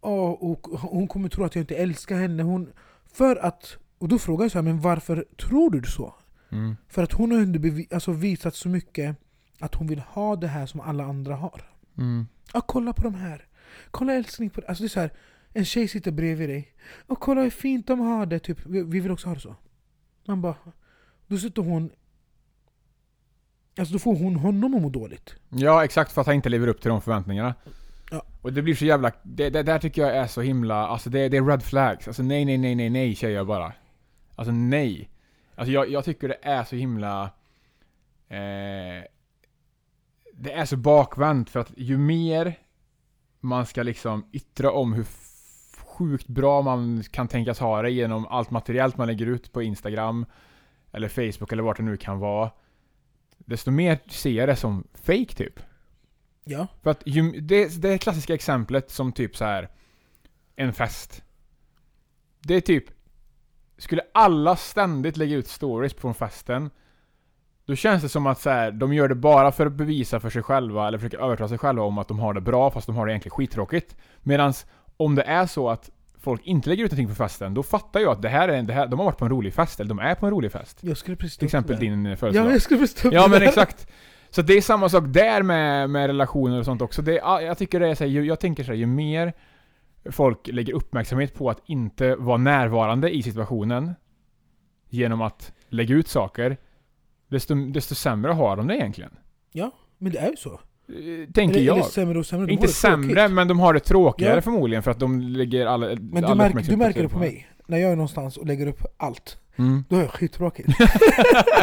[0.00, 2.42] åh, och hon kommer tro att jag inte älskar henne.
[2.42, 2.72] Hon,
[3.14, 3.76] för att...
[3.98, 6.14] Och då frågar jag så här, men varför tror du så?
[6.50, 6.76] Mm.
[6.88, 9.16] För att hon har alltså visat så mycket
[9.58, 11.70] att hon vill ha det här som alla andra har.
[11.98, 12.26] Mm.
[12.52, 13.46] Ja, kolla på de här.
[13.90, 14.66] Kolla älskling på det.
[14.66, 15.12] Alltså det är så här,
[15.52, 16.74] en tjej sitter bredvid dig.
[17.06, 18.38] Och kolla hur fint de har det.
[18.38, 19.56] Typ, vi, vi vill också ha det så.
[20.26, 20.56] Man bara...
[21.26, 21.90] Då sitter hon...
[23.78, 25.34] Alltså då får hon honom att må dåligt.
[25.48, 27.54] Ja, exakt för att han inte lever upp till de förväntningarna.
[28.14, 28.24] Ja.
[28.42, 29.12] Och det blir så jävla...
[29.22, 30.86] Det, det där tycker jag är så himla...
[30.86, 32.08] Alltså det, det är red flags.
[32.08, 33.72] Alltså nej, nej, nej, nej, nej säger jag bara.
[34.34, 35.10] Alltså nej.
[35.54, 37.22] Alltså jag, jag tycker det är så himla...
[38.28, 39.04] Eh,
[40.32, 42.58] det är så bakvänt för att ju mer
[43.40, 45.06] man ska liksom yttra om hur
[45.78, 50.26] sjukt bra man kan tänkas ha det genom allt materiellt man lägger ut på Instagram
[50.92, 52.50] eller Facebook eller vart det nu kan vara.
[53.38, 55.60] Desto mer ser jag det som fake typ.
[56.44, 56.66] Ja.
[56.82, 59.68] För att ju, det, det klassiska exemplet som typ så här
[60.56, 61.22] en fest.
[62.42, 62.84] Det är typ,
[63.78, 66.70] skulle alla ständigt lägga ut stories från festen,
[67.66, 70.30] då känns det som att så här, de gör det bara för att bevisa för
[70.30, 72.96] sig själva, eller försöka övertala sig själva om att de har det bra, fast de
[72.96, 73.96] har det egentligen skittråkigt.
[74.22, 74.52] Medan
[74.96, 78.12] om det är så att folk inte lägger ut någonting på festen, då fattar jag
[78.12, 79.88] att det här är en, det här, de har varit på en rolig fest, eller
[79.88, 80.78] de är på en rolig fest.
[80.80, 81.80] Jag skulle precis Till exempel där.
[81.80, 82.44] din Ja, födelsedag.
[82.44, 83.86] men jag skulle precis Ja men exakt.
[84.34, 87.02] Så det är samma sak där med, med relationer och sånt också.
[87.02, 89.32] Det, ja, jag tycker det är så här, jag tänker så här, ju mer
[90.10, 93.94] folk lägger uppmärksamhet på att inte vara närvarande i situationen
[94.88, 96.56] genom att lägga ut saker,
[97.28, 99.16] desto, desto sämre har de det egentligen.
[99.98, 100.52] Men det är ju så.
[100.52, 101.76] Eh, Tänker eller, jag.
[101.76, 102.52] eller sämre sämre.
[102.52, 103.34] Inte sämre, tråkigt.
[103.34, 104.40] men de har det tråkigare Ja.
[104.40, 107.48] förmodligen för att de lägger alla Men du, all märk, du märker det på mig.
[107.66, 109.38] När jag är någonstans och lägger upp allt.
[109.56, 109.84] Mm.
[109.88, 110.66] Då är jag skittråkig.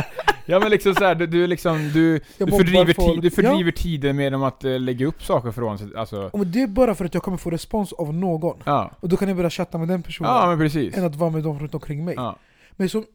[0.52, 4.36] ja men liksom såhär, du, du liksom, du, du fördriver, tid, du fördriver tiden med
[4.36, 5.88] att eh, lägga upp saker från sig.
[5.96, 8.58] Alltså, Och det är bara för att jag kommer få respons av någon.
[8.66, 8.92] ja.
[9.00, 10.32] Och då kan jag börja chatta med den personen.
[10.32, 10.98] Ja men precis.
[10.98, 12.14] än att vara med dem runt omkring mig.
[12.18, 12.36] Ja.
[12.72, 13.06] Men som,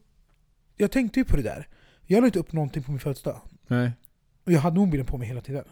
[0.77, 1.67] jag tänkte ju på det där.
[2.05, 3.41] Jag la inte upp någonting på min födelsedag.
[3.67, 3.91] Nej.
[4.45, 5.63] Och jag hade mobilen på mig hela tiden.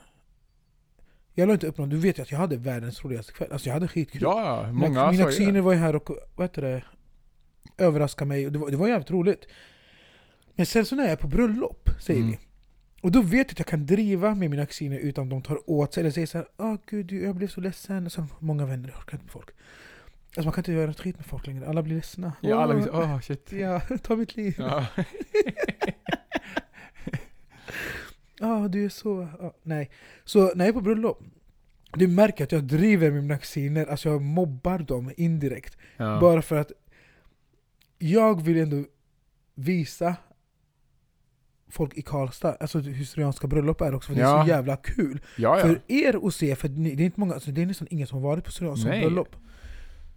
[1.34, 3.52] Jag la inte upp något, du vet ju att jag hade världens roligaste kväll.
[3.52, 4.22] Alltså jag hade skitkul.
[4.22, 6.84] Ja, ja, mina många mina ju kusiner var ju här och vad heter det,
[7.78, 8.46] överraskade mig.
[8.46, 9.46] Och det, var, det var jävligt roligt.
[10.56, 12.32] Men sen så när jag är på bröllop, säger Mm.
[12.32, 12.40] vi.
[13.02, 15.70] Och då vet jag att jag kan driva med mina kusiner utan att de tar
[15.70, 16.02] åt sig.
[16.02, 18.10] Eller säger såhär Åh gud, jag blev så ledsen.
[18.10, 19.50] Så många vänner, jag orkar inte med folk.
[20.28, 21.68] Alltså man kan inte göra skit med folk längre.
[21.68, 22.34] Alla blir ledsna.
[22.42, 23.52] Ja, alla Åh, visste, åh shit.
[23.52, 24.56] Ja, ta mitt liv.
[24.58, 24.86] Ja,
[28.40, 28.68] Ja.
[28.68, 29.28] du är så...
[29.64, 29.90] Nej.
[30.24, 31.24] Så när jag är på bröllop,
[31.94, 35.78] du märker att jag driver med mina kusiner, alltså jag mobbar dem indirekt.
[35.98, 36.20] Ja.
[36.22, 36.72] Bara för att
[37.98, 38.84] jag vill ändå
[39.56, 40.16] visa
[41.70, 44.44] folk i Karlstad, alltså hur Syrianska bröllop är också, för det är Ja.
[44.44, 45.22] så jävla kul.
[45.38, 45.66] ja, ja.
[45.66, 48.22] För er att se, för det är inte många, alltså det är nästan ingen som
[48.24, 49.00] har varit på Nej.
[49.02, 49.36] bröllop.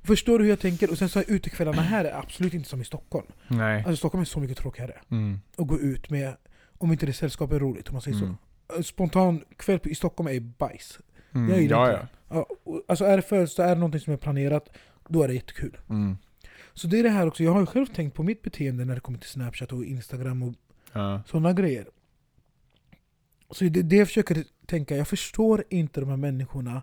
[0.02, 0.90] Förstår du hur jag tänker?
[0.90, 3.26] Och sen så är utekvällarna här är absolut inte som i Stockholm.
[3.48, 3.76] Nej.
[3.76, 4.92] Alltså Stockholm är så mycket tråkigare.
[5.10, 5.40] Mm.
[5.56, 6.36] Att gå ut med,
[6.78, 8.34] om inte det sällskapet är roligt om man säger Mm.
[8.76, 8.82] så.
[8.82, 10.98] Spontan kväll i Stockholm är bajs.
[11.34, 11.50] Mm.
[11.50, 12.34] Jag gillar Ja, inte ja.
[12.36, 14.68] Ja, och- alltså är det födelsedag, är det någonting som är planerat,
[15.08, 15.76] då är det jättekul.
[15.90, 16.16] Mm.
[16.74, 18.94] Så det är det här också, jag har ju själv tänkt på mitt beteende när
[18.94, 20.54] det kommer till Snapchat och Instagram och
[20.92, 21.22] Ja.
[21.26, 21.86] sådana grejer.
[23.50, 26.82] Så det det jag försöker tänka, jag förstår inte de här människorna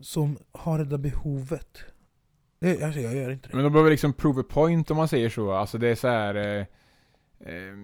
[0.00, 1.78] som har det där behovet.
[2.60, 3.54] Det, alltså jag gör inte det.
[3.54, 5.52] Men de behöver liksom prove a point om man säger så.
[5.52, 6.34] Alltså det är så här.
[6.34, 6.66] Eh,
[7.40, 7.74] eh,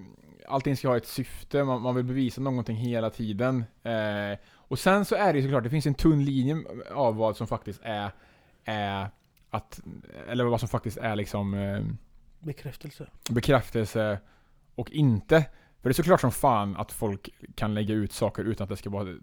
[0.48, 3.64] allting ska ha ett syfte, man, man vill bevisa någonting hela tiden.
[3.82, 6.56] Eh, och sen så är det ju såklart, det finns en tunn linje
[6.94, 8.10] av vad som faktiskt är,
[8.64, 9.08] är
[9.50, 9.80] att,
[10.28, 11.84] eller vad som faktiskt är liksom eh,
[12.38, 13.06] Bekräftelse.
[13.30, 14.18] bekräftelse
[14.74, 15.44] och inte.
[15.82, 18.76] För det är såklart som fan att folk kan lägga ut saker utan att det
[18.76, 19.14] ska vara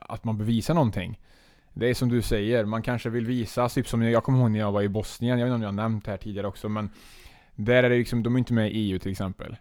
[0.00, 1.20] att man bevisar någonting.
[1.74, 4.58] Det är som du säger, man kanske vill visa, typ som jag kommer ihåg när
[4.58, 6.68] jag var i Bosnien, jag vet inte om jag har nämnt det här tidigare också,
[6.68, 6.90] men
[7.54, 9.56] där är det liksom, de är inte med i EU till exempel.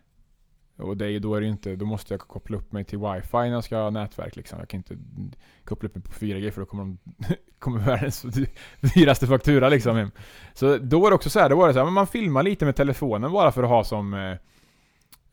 [0.77, 2.99] Och det är då är det ju inte, då måste jag koppla upp mig till
[2.99, 4.59] wifi när jag ska ha nätverk liksom.
[4.59, 4.97] Jag kan inte
[5.63, 6.97] koppla upp mig på 4G för då kommer de,
[7.59, 8.25] kommer världens
[8.95, 10.11] dyraste faktura liksom hem.
[10.53, 12.43] Så då var det också så här, då var det så här, men man filmar
[12.43, 14.37] lite med telefonen bara för att ha som eh,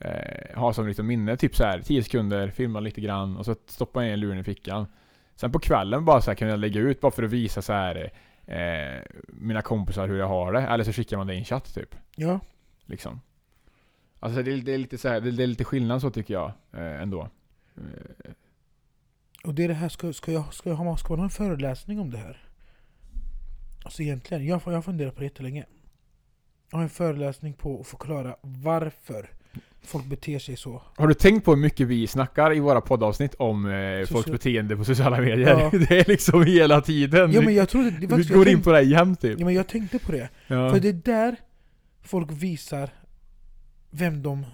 [0.04, 3.54] eh, ha som liksom minne, typ så här 10 sekunder, filma lite grann och så
[3.66, 4.86] stoppa ner luren i fickan.
[5.34, 7.72] Sen på kvällen bara så här kan jag lägga ut bara för att visa så
[7.72, 8.12] här
[8.46, 10.60] eh, mina kompisar hur jag har det.
[10.60, 11.94] Eller så skickar man det i en chatt typ.
[12.16, 12.40] Ja.
[12.86, 13.20] Liksom.
[14.20, 16.34] Alltså det, är- det är lite så här, det, det är lite skillnad så tycker
[16.34, 17.28] jag eh, ändå.
[17.76, 18.30] Eh,
[19.44, 21.30] Och det är det här, ska, ska, jag, ska, jag ha, ska man ha en
[21.30, 22.36] föreläsning om det här?
[23.84, 25.64] Alltså egentligen, jag, jag har funderat på det jättelänge.
[26.70, 29.30] Jag har en föreläsning på att förklara varför
[29.84, 30.82] folk beter sig så.
[30.96, 34.76] Har du tänkt på hur mycket vi snackar i våra poddavsnitt om eh, folks beteende
[34.76, 35.70] på sociala medier?
[35.72, 35.78] Ja.
[35.88, 37.32] Det är liksom hela tiden.
[37.32, 37.90] Ja vi men jag trodde...
[37.90, 39.38] Det, vi faktiskt, går jag in tänkte, på det jämt typ.
[39.40, 40.28] Ja men jag tänkte på det.
[40.46, 40.70] Ja.
[40.70, 41.36] För det är där
[42.02, 42.90] folk visar
[43.90, 44.46] vem de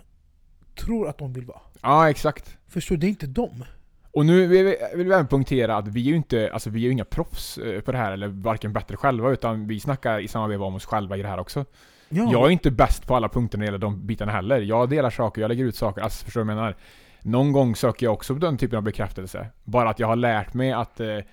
[0.74, 1.60] tror att de vill vara.
[1.82, 2.56] ja, exakt.
[2.68, 3.00] Förstår du?
[3.00, 3.64] Det är inte dem.
[4.10, 6.80] Och nu vill vi, vill vi även punktera att vi är ju inte, alltså vi
[6.80, 10.20] är ju inga proffs eh, på det här, eller varken bättre själva, utan vi snackar
[10.20, 11.64] i samma veva om oss själva i det här också.
[12.08, 12.32] Ja.
[12.32, 14.60] Jag är inte bäst på alla punkter när det gäller de bitarna heller.
[14.60, 16.76] Jag delar saker, jag lägger ut saker, alltså förstår du vad jag menar?
[17.22, 19.46] Någon gång söker jag också den typen av bekräftelse.
[19.64, 21.24] Bara att jag har lärt mig att eh, eh,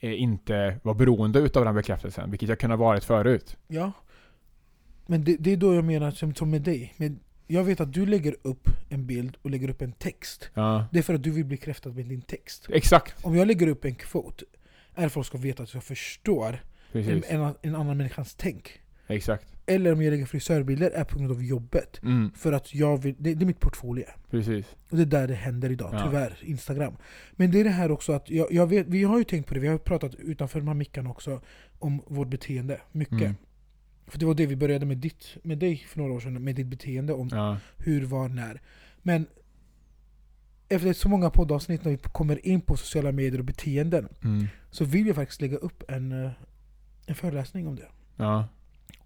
[0.00, 3.56] inte vara beroende utav den bekräftelsen, vilket jag kunde ha varit förut.
[3.68, 3.92] Ja.
[5.06, 6.94] Men det, det är då jag menar som, som med dig.
[6.96, 10.50] Men jag vet att du lägger upp en bild och lägger upp en text.
[10.54, 10.86] Ja.
[10.92, 12.66] Det är för att du vill bli bekräftad med din text.
[12.70, 13.24] Exakt.
[13.24, 14.44] Om jag lägger upp en quote
[14.94, 16.62] är det för att folk ska veta att jag förstår
[16.92, 18.80] en, en, en annan människans tänk.
[19.06, 19.46] Exakt.
[19.66, 22.02] Eller om jag lägger frisörbilder är på grund av jobbet.
[22.02, 22.30] Mm.
[22.36, 24.04] För att jag vill, det, det är mitt portfolio.
[24.30, 24.66] Precis.
[24.90, 26.04] Och det är där det händer idag, Ja.
[26.06, 26.38] tyvärr.
[26.42, 26.96] Instagram.
[27.32, 29.54] Men det är det här också att, jag, jag vet, vi har ju tänkt på
[29.54, 31.40] det, vi har pratat utanför de här mickarna också
[31.78, 32.80] om vårt beteende.
[32.92, 33.20] Mycket.
[33.20, 33.34] Mm.
[34.06, 36.54] För det var det vi började med, ditt, med dig för några år sedan, med
[36.54, 37.12] ditt beteende.
[37.12, 37.56] Om Ja.
[37.76, 38.60] hur, var, när.
[39.02, 39.26] Men
[40.68, 44.46] efter så många poddavsnitt när vi kommer in på sociala medier och beteenden Mm.
[44.70, 46.30] så vill jag faktiskt lägga upp en, eh,
[47.06, 47.88] en föreläsning om det.
[48.16, 48.48] Ja.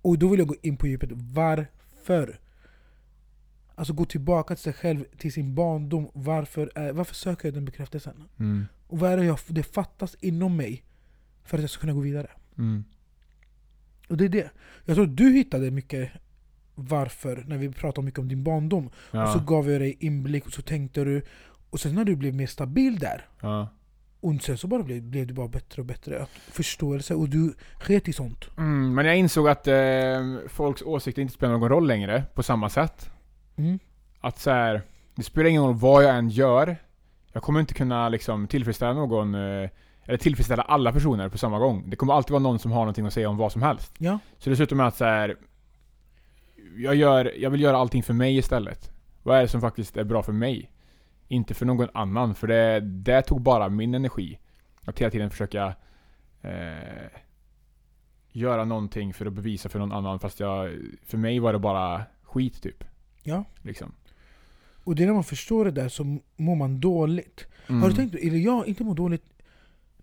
[0.02, 1.10] Och då vill jag gå in på djupet.
[1.12, 2.40] Varför?
[3.74, 6.10] Alltså gå tillbaka till sig själv, till sin barndom.
[6.14, 8.24] Varför, är, varför söker jag den bekräftelsen?
[8.38, 8.66] Mm.
[8.86, 10.84] Och vad är det jag, det fattas inom mig
[11.44, 12.30] för att jag ska kunna gå vidare?
[12.58, 12.84] Mm.
[14.08, 14.50] Och det är det.
[14.84, 16.10] Jag tror du hittade mycket
[16.74, 18.86] varför när vi pratade mycket om din barndom.
[18.86, 19.44] Och så Ja.
[19.46, 21.22] gav jag dig inblick och så tänkte du.
[21.70, 23.28] Och sen när du blev mer stabil där.
[23.40, 23.68] Ja.
[24.20, 26.22] Och sen så bara blev, blev du bara bättre och bättre.
[26.22, 27.14] Att förståelse.
[27.14, 28.48] Och du sket i sånt.
[28.58, 29.74] Mm, men jag insåg att eh,
[30.48, 33.10] folks åsikter inte spelar någon roll längre på samma sätt.
[33.56, 33.78] Mm.
[34.20, 34.82] Att så här,
[35.14, 36.76] det spelar ingen roll vad jag än gör.
[37.32, 39.70] Jag kommer inte kunna liksom tillfredsställa någon, eh,
[40.04, 41.90] eller tillfredsställa alla personer på samma gång.
[41.90, 43.94] Det kommer alltid vara någon som har någonting att säga om vad som helst.
[43.98, 44.18] Ja.
[44.38, 45.36] Så dessutom är att så här,
[46.76, 48.90] jag, gör, jag vill göra allting för mig istället.
[49.22, 50.70] Vad är det som faktiskt är bra för mig?
[51.32, 54.38] Inte för någon annan, för det, det tog bara min energi.
[54.84, 55.74] Att hela tiden försöka
[56.42, 57.08] eh,
[58.32, 62.02] göra någonting för att bevisa för någon annan, fast jag, för mig var det bara
[62.22, 62.84] skit typ.
[63.22, 63.44] Ja.
[63.62, 63.92] Liksom.
[64.84, 67.46] Och det är när man förstår det där så mår man dåligt.
[67.68, 67.82] Mm.
[67.82, 69.24] Har du tänkt eller jag inte mår dåligt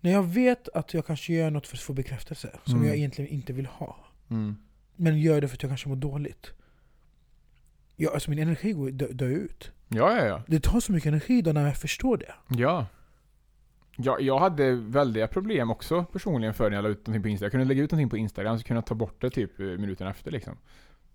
[0.00, 2.86] när jag vet att jag kanske gör något för att få bekräftelse som Mm.
[2.88, 3.96] jag egentligen inte vill ha.
[4.30, 4.56] Mm.
[4.96, 6.52] Men gör det för att jag kanske mår dåligt.
[7.96, 9.70] Ja, alltså min energi går dö, dö ut.
[9.88, 10.42] Ja, ja, ja.
[10.46, 12.34] Det tar så mycket energi då när jag förstår det.
[12.48, 12.86] Ja.
[13.96, 17.46] Jag, jag hade väldiga problem också personligen för när jag la ut någonting på Instagram.
[17.46, 19.66] Jag kunde lägga ut någonting på Instagram så kunde jag ta bort det typ eh,
[19.66, 20.56] minuten efter liksom.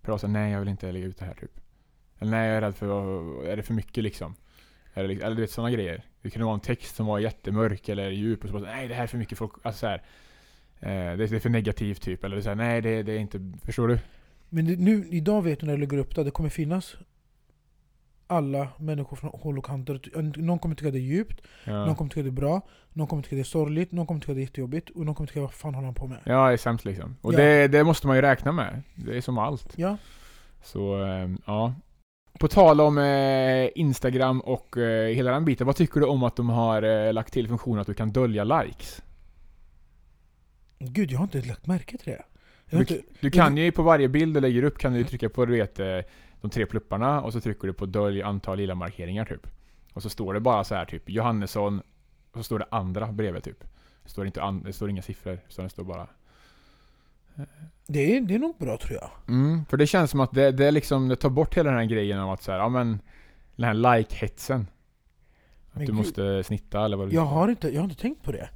[0.01, 1.59] För jag sa nej jag vill inte lägga ut det här typ.
[2.19, 4.35] Eller nej jag är rädd för, är det för mycket liksom?
[4.93, 6.03] Eller, liksom- eller du vet sådana grejer.
[6.21, 8.93] Det kunde vara en text som var jättemörk eller djup och så bara nej det
[8.93, 9.51] här är för mycket folk.
[9.63, 10.03] Alltså så här,
[10.79, 12.23] eh, det, är för negativt typ.
[12.23, 13.99] Eller så här, nej det, det är inte, förstår du?
[14.49, 16.95] Men nu, idag vet du när du lägger upp det, det kommer finnas
[18.27, 19.99] alla människor från håll och kanter.
[20.41, 22.61] Någon kommer tycka det är djupt, någon Ja, kommer tycka det är bra,
[22.93, 25.27] någon kommer tycka det är sorgligt, någon kommer tycka det är jättejobbigt och någon kommer
[25.27, 26.17] tycka vad fan håller han på med?
[26.23, 27.15] ja det är sämst liksom.
[27.21, 27.37] Och Ja.
[27.37, 28.81] det, det måste man ju räkna med.
[28.95, 29.73] Det är som allt.
[29.75, 29.97] Ja,
[30.63, 31.73] Så, eh, ja.
[32.39, 35.67] På tal om eh, Instagram och eh, hela den biten.
[35.67, 38.43] Vad tycker du om att de har eh, lagt till funktionen att du kan dölja
[38.43, 39.01] likes?
[40.79, 42.23] gud jag har inte lagt märke till det.
[42.69, 45.45] Du, inte, du kan ju på varje bild du lägger upp kan du trycka på
[45.45, 45.99] du vet, eh,
[46.43, 49.47] de tre plupparna och så trycker du på dölj antal lilla markeringar typ.
[49.93, 51.81] Och så står det bara så här typ Johannesson
[52.31, 53.63] och så står det andra bredvid typ.
[54.03, 56.07] Det står, inte an, det står inga siffror, utan det står bara...
[57.87, 59.09] det, är, det är nog bra tror jag.
[59.27, 61.79] Mm, för det känns som att det, det, är liksom, det tar bort hela den
[61.79, 62.99] här grejen om att så här, ja men
[63.55, 64.61] den här like-hetsen.
[64.61, 65.95] Att Men du gud.
[65.95, 68.49] måste snitta eller vad du Jag har inte, jag har inte tänkt på det.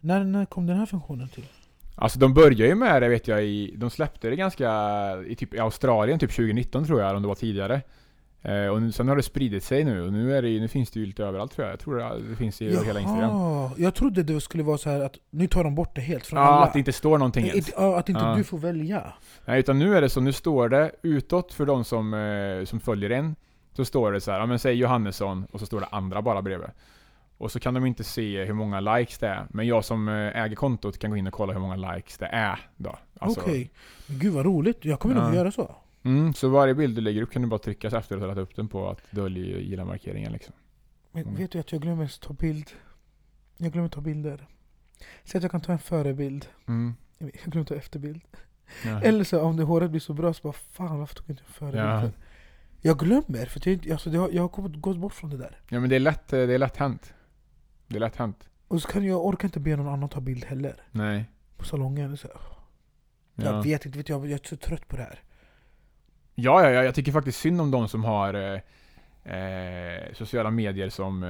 [0.00, 1.44] När, när kom den här funktionen till?
[1.94, 4.68] Alltså de började ju med det vet jag i, de släppte det ganska
[5.26, 7.80] i typ i Australien typ 2019 tror jag, eller om det var tidigare.
[8.42, 10.90] Eh, och nu, sen har det spridit sig nu och nu, är det, nu finns
[10.90, 11.72] det ju lite överallt tror jag.
[11.72, 13.70] Jag tror det, det finns i över hela Instagram.
[13.76, 16.40] jag trodde det skulle vara så här att nu tar de bort det helt från
[16.40, 16.64] Ja, alla.
[16.66, 17.70] att det inte står någonting ens.
[17.76, 18.34] Ja, att inte Ja.
[18.36, 19.12] du får välja.
[19.44, 22.80] Nej, utan nu är det så, nu står det utåt för de som, eh, som
[22.80, 23.36] följer en.
[23.76, 26.42] Så står det så här, ja men säg Johannesson och så står det andra bara
[26.42, 26.68] bredvid.
[27.38, 29.46] Och så kan de inte se hur många likes det är.
[29.50, 32.26] Men jag som eh, äger kontot kan gå in och kolla hur många likes det
[32.26, 32.58] är.
[32.76, 32.98] Då.
[33.20, 33.70] Alltså, Okej.
[34.06, 34.84] Men Gud vad roligt.
[34.84, 35.34] Jag kommer nog Ja.
[35.34, 35.76] göra så.
[36.02, 38.28] mm, så varje bild du lägger upp kan du bara trycka så efter att du
[38.28, 40.54] har lagt upp den på att dölja gilla-markeringen liksom.
[41.14, 41.34] Mm.
[41.34, 42.70] vet du att jag glömmer ta bild?
[43.56, 44.46] Jag glömmer ta bilder.
[45.24, 46.46] Säg att jag kan ta en förebild.
[46.68, 46.94] Mm.
[47.18, 48.22] Jag glömmer ta efterbild.
[48.84, 49.00] Ja.
[49.02, 51.42] Eller så om det håret blir så bra så bara fan varför tog jag inte
[51.46, 51.84] en förebild?
[51.84, 52.10] Ja.
[52.84, 55.56] Jag glömmer, för jag, alltså, jag har gått bort från det där.
[55.68, 57.14] ja men det är lätt, eh, det är lätt hänt.
[57.92, 58.48] Det är lätt hänt.
[58.68, 60.76] Och så kan jag orkar inte be någon annan ta bild heller.
[60.90, 61.24] Nej.
[61.56, 62.16] På salongen.
[62.16, 62.28] Så,
[63.34, 63.44] Ja.
[63.44, 65.20] Jag vet inte, vet jag, jag är så trött på det här.
[66.34, 68.60] Ja, ja, ja, jag tycker faktiskt synd om de som har eh,
[69.36, 71.28] eh, sociala medier som eh,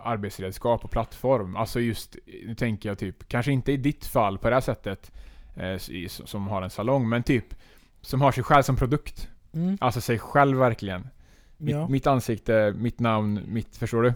[0.00, 1.56] arbetsredskap och plattform.
[1.56, 5.12] Alltså just, nu tänker jag typ, kanske inte i ditt fall på det här sättet,
[5.56, 5.76] eh,
[6.08, 7.54] som har en salong, men typ
[8.00, 9.28] som har sig själv som produkt.
[9.54, 9.78] Mm.
[9.80, 11.08] Alltså sig själv verkligen.
[11.56, 11.88] Mitt, Ja.
[11.88, 14.14] mitt ansikte, mitt namn, mitt, förstår du?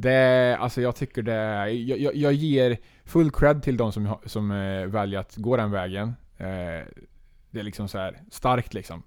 [0.00, 4.50] Det, alltså jag tycker det, jag, jag, jag ger full cred till de som, som
[4.50, 6.08] eh, väljer att gå den vägen.
[6.36, 6.46] Eh,
[7.50, 9.02] det är liksom så här starkt liksom.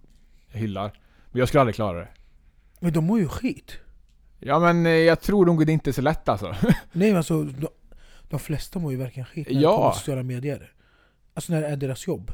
[0.47, 0.99] Jag hyllar.
[1.31, 2.07] Men jag skulle aldrig klara det.
[2.79, 3.79] Men de mår ju skit.
[4.39, 6.55] Ja men eh, jag tror nog det inte är så lätt alltså.
[6.91, 7.67] Nej men alltså, de,
[8.29, 9.69] de flesta mår ju verkligen skit när Ja.
[9.71, 10.73] det kommer till sociala medier.
[11.33, 12.31] Alltså när det är deras jobb.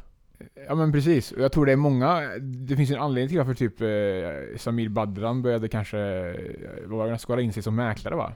[0.67, 3.53] Ja men precis, och jag tror det är många, det finns en anledning till varför
[3.53, 6.35] typ eh, Samir Badran började kanske, eh,
[6.85, 8.33] vad var det, skala in sig som mäklare va?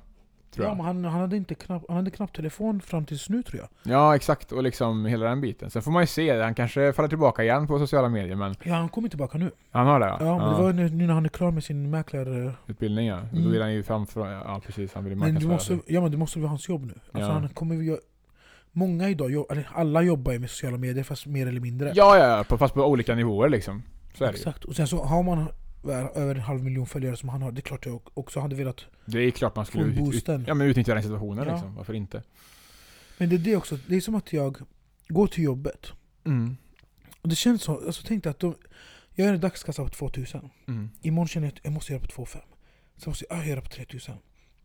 [0.52, 0.78] Tror Ja, jag.
[0.78, 3.94] men han, han, hade inte knapp, han hade knappt telefon fram tills nu tror jag.
[3.94, 5.70] Ja exakt, och liksom hela den biten.
[5.70, 8.76] Sen får man ju se, han kanske faller tillbaka igen på sociala medier men Ja
[8.76, 9.52] han kommer tillbaka nu.
[9.72, 10.18] han har det ja.
[10.20, 12.56] Ja, men det var nu, när han är klar med sin mäklar...
[12.68, 13.20] Utbildning ja.
[13.32, 13.52] Då Mm.
[13.52, 15.80] vill han ju framför, ja precis, han vill ju Men du måste, sig.
[15.88, 16.94] ja men det måste vara hans jobb nu.
[17.12, 17.34] Alltså Ja.
[17.40, 18.00] han kommer gö-
[18.74, 21.92] Många idag, eller alla jobbar ju med sociala medier fast mer eller mindre.
[21.96, 23.84] Ja ja, ja, fast på olika nivåer liksom.
[24.18, 24.30] Så ju.
[24.30, 24.64] Exakt.
[24.66, 25.48] Och sen så har man
[25.90, 28.86] över en halv miljon följare som han har, det är klart jag också hade velat...
[29.06, 31.54] Det är klart man skulle ut, ut, ja, men utnyttja den situationen Ja.
[31.54, 31.76] liksom.
[31.76, 32.24] Varför inte?
[33.18, 34.58] Men det är det också, det är som att jag
[35.08, 35.92] går till jobbet.
[36.24, 36.58] Mm.
[37.22, 38.56] Och det känns så, alltså tänk att de,
[39.16, 40.50] jag gör en dagskassa på 2000.
[40.68, 40.90] Mm.
[41.02, 42.58] Imorgon känner jag att jag måste göra på 2500.
[42.98, 44.16] Sen måste jag göra på 3000.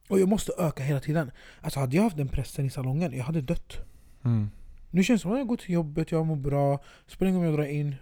[0.09, 1.31] Och jag måste öka hela tiden.
[1.61, 3.77] Alltså hade jag haft den pressen i salongen, jag hade dött.
[4.25, 4.51] Mm.
[4.91, 6.83] Nu känns det som att jag går till jobbet, jag mår bra.
[7.07, 7.95] Spelar ingen om jag drar in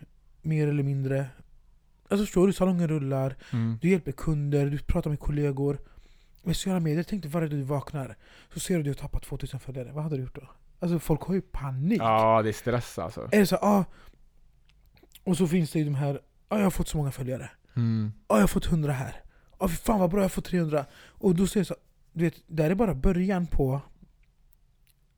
[0.43, 1.27] mer eller mindre.
[2.09, 2.53] Alltså förstår du?
[2.53, 3.79] Salongen rullar, Mm.
[3.83, 5.79] du hjälper kunder, du pratar med kollegor.
[6.43, 8.17] Med sociala medier, tänk dig varje dag du vaknar
[8.55, 9.93] så ser du att du har tappat 2000 följare.
[9.93, 10.49] Vad hade du gjort då?
[10.81, 12.01] Alltså folk har ju panik.
[12.01, 13.29] Ja, det är stress alltså.
[13.33, 13.85] Är så ah,
[15.25, 17.51] Och så finns det ju de här, ah, jag har fått så många följare.
[17.77, 18.13] Mm.
[18.27, 19.23] Ah, jag har fått 100 här.
[19.59, 20.85] Ah, fy fan vad bra, jag har fått 300.
[21.07, 21.75] Och då ser jag så,
[22.13, 23.81] du vet, det här är bara början på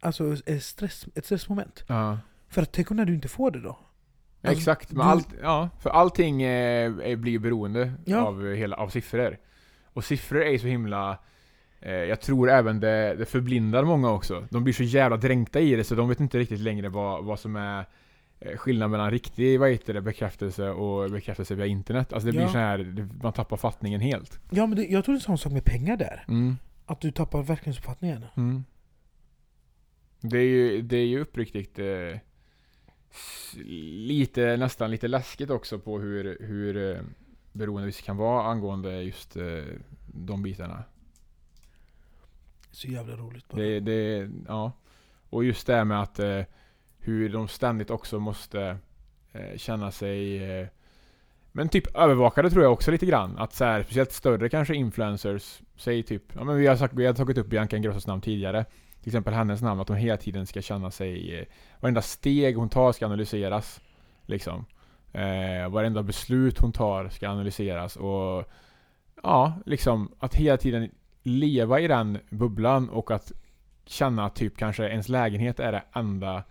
[0.00, 1.84] Alltså ett, stress, ett stressmoment.
[1.88, 2.18] Ja.
[2.48, 3.78] För att tänk om när du inte får det då?
[4.48, 8.18] Alltså, Exakt, men du- allt, ja, för allting eh, blir ju beroende Ja.
[8.26, 9.38] av, hela, av siffror.
[9.84, 11.18] Och siffror är ju så himla...
[11.80, 14.46] Eh, jag tror även det, det förblindar många också.
[14.50, 17.40] De blir så jävla dränkta i det så de vet inte riktigt längre vad, vad
[17.40, 17.84] som är
[18.40, 22.12] eh, skillnaden mellan riktig vad heter det, bekräftelse och bekräftelse via internet.
[22.12, 22.48] Alltså det blir Ja.
[22.48, 24.40] så här, man tappar fattningen helt.
[24.50, 26.24] Ja men det, jag tror det är samma sak med pengar där.
[26.28, 26.56] Mm.
[26.86, 28.24] Att du tappar verklighetsuppfattningen.
[28.36, 28.64] Mm.
[30.20, 31.86] Det är ju, det är ju uppriktigt eh,
[33.94, 37.00] lite, nästan lite läskigt också på hur, hur eh,
[37.52, 39.64] beroende vi kan vara angående just eh,
[40.06, 40.84] de bitarna.
[42.70, 43.60] Så jävla roligt bara.
[43.60, 44.72] Det, det, ja.
[45.30, 46.42] Och just det här med att eh,
[46.98, 48.78] hur de ständigt också måste
[49.32, 50.68] eh, känna sig eh,
[51.56, 53.38] men typ övervakade tror jag också lite grann.
[53.38, 57.06] Att så här, speciellt större kanske influencers, säg typ, ja men vi har, sagt, vi
[57.06, 58.64] har tagit upp Bianca Ingrossos namn tidigare.
[59.06, 61.46] Till exempel hennes namn, att hon hela tiden ska känna sig, eh,
[61.80, 63.80] varenda steg hon tar ska analyseras.
[64.22, 64.64] Liksom.
[65.12, 68.44] Eh, varenda beslut hon tar ska analyseras och
[69.22, 70.90] ja, liksom att hela tiden
[71.22, 73.32] leva i den bubblan och att
[73.84, 76.42] känna att typ kanske ens lägenhet är det enda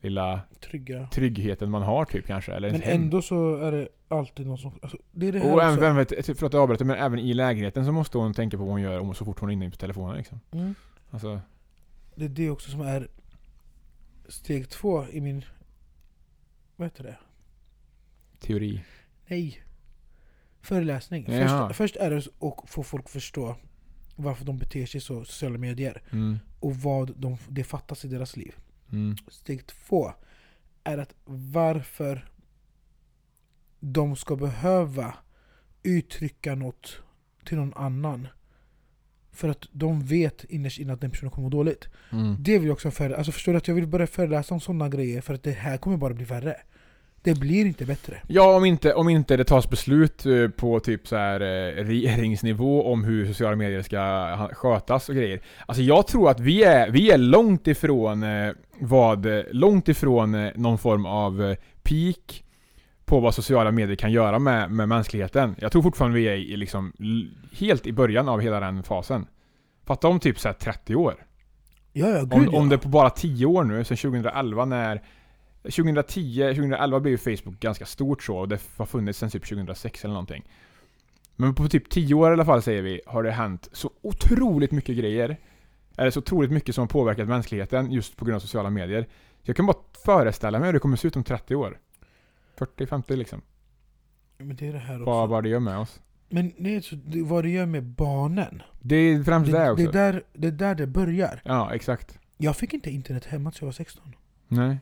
[0.00, 1.06] lilla Trygga.
[1.12, 2.52] tryggheten man har typ kanske.
[2.52, 3.02] Eller Men ens hem.
[3.02, 4.72] ändå så är det alltid någon som...
[4.82, 7.34] Alltså, det är det Och även, även, vet- förlåt att jag avbryter, men även i
[7.34, 9.70] lägenheten så måste hon tänka på vad hon gör om så fort hon är inne
[9.70, 10.40] på telefonen liksom.
[10.52, 10.74] Mm.
[11.10, 11.40] Alltså,
[12.14, 13.08] Det är det också som är
[14.28, 15.44] steg två i min...
[16.76, 17.16] Vad heter det?
[18.44, 18.84] teori.
[19.26, 19.62] Nej.
[20.60, 21.26] Föreläsning.
[21.28, 21.68] Jaha.
[21.68, 23.56] Först, först är det att få folk förstå
[24.16, 26.02] varför de beter sig så i sociala medier.
[26.10, 26.38] Mm.
[26.60, 28.54] Och vad de, det fattas i deras liv.
[28.92, 29.16] Mm.
[29.28, 30.12] Steg två
[30.84, 32.28] är att varför
[33.80, 35.14] de ska behöva
[35.82, 36.98] uttrycka något
[37.44, 38.28] till någon annan.
[39.34, 41.88] För att de vet innerst inne att den personen kommer må dåligt.
[42.12, 42.36] Mm.
[42.38, 43.18] Det vill jag också föreläsa.
[43.18, 45.76] Alltså förstår du att jag vill börja föreläsa om sådana grejer för att det här
[45.76, 46.56] kommer bara bli värre.
[47.22, 48.16] Det blir inte bättre.
[48.26, 52.92] Ja, om inte, om inte det tas beslut eh, på typ så här eh, regeringsnivå
[52.92, 55.40] om hur sociala medier ska skötas och grejer.
[55.66, 60.78] Alltså jag tror att vi är, vi är långt ifrån eh, vad, långt ifrån någon
[60.78, 62.43] form av peak
[63.04, 65.56] på vad sociala medier kan göra med, med mänskligheten.
[65.58, 66.92] Jag tror fortfarande vi är i, liksom,
[67.52, 69.26] helt i början av hela den fasen.
[69.84, 71.26] Fatta om typ så här 30 år.
[71.92, 72.58] Ja, ja, gud Om, ja.
[72.58, 75.02] om det på bara 10 år nu, sen 2011 när
[75.62, 80.04] 2010, 2011 blev ju Facebook ganska stort så och det har funnits sen typ 2006
[80.04, 80.44] eller någonting.
[81.36, 84.70] Men på typ 10 år i alla fall säger vi, har det hänt så otroligt
[84.70, 85.36] mycket grejer.
[85.96, 89.02] Eller så otroligt mycket som har påverkat mänskligheten just på grund av sociala medier.
[89.42, 91.78] Så jag kan bara föreställa mig hur det kommer se ut om 30 år.
[92.58, 93.42] 40-50 liksom.
[94.38, 95.04] Men det är det här också.
[95.10, 96.00] Vad, vad det gör med oss.
[96.28, 98.62] Men är så, det, vad det gör med barnen.
[98.80, 99.84] Det är främst det, Det, också.
[99.92, 101.42] det, är där, det är där det börjar.
[101.44, 102.18] Ja, exakt.
[102.36, 104.12] Jag fick inte internet hemma tills jag var 16.
[104.48, 104.78] Nej.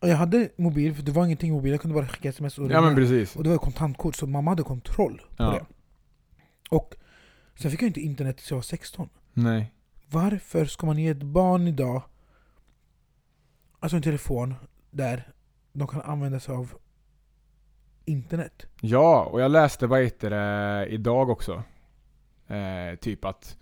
[0.00, 2.64] Och jag hade mobil, för det var ingenting mobil, jag kunde bara skicka sms och
[2.70, 2.96] Ja men ringa.
[2.96, 3.36] precis.
[3.36, 5.50] Och det var kontantkort, så mamma hade kontroll på Ja.
[5.50, 5.64] det.
[6.70, 6.94] Och
[7.54, 9.08] sen fick jag inte internet tills jag var 16.
[9.32, 9.72] Nej.
[10.10, 12.02] Varför ska man ge ett barn idag
[13.80, 14.54] Alltså en telefon
[14.90, 15.32] där
[15.72, 16.72] de kan använda sig av
[18.04, 18.66] internet?
[18.80, 21.62] Ja, och jag läste vad heter det idag också.
[22.46, 23.56] Eh, typ att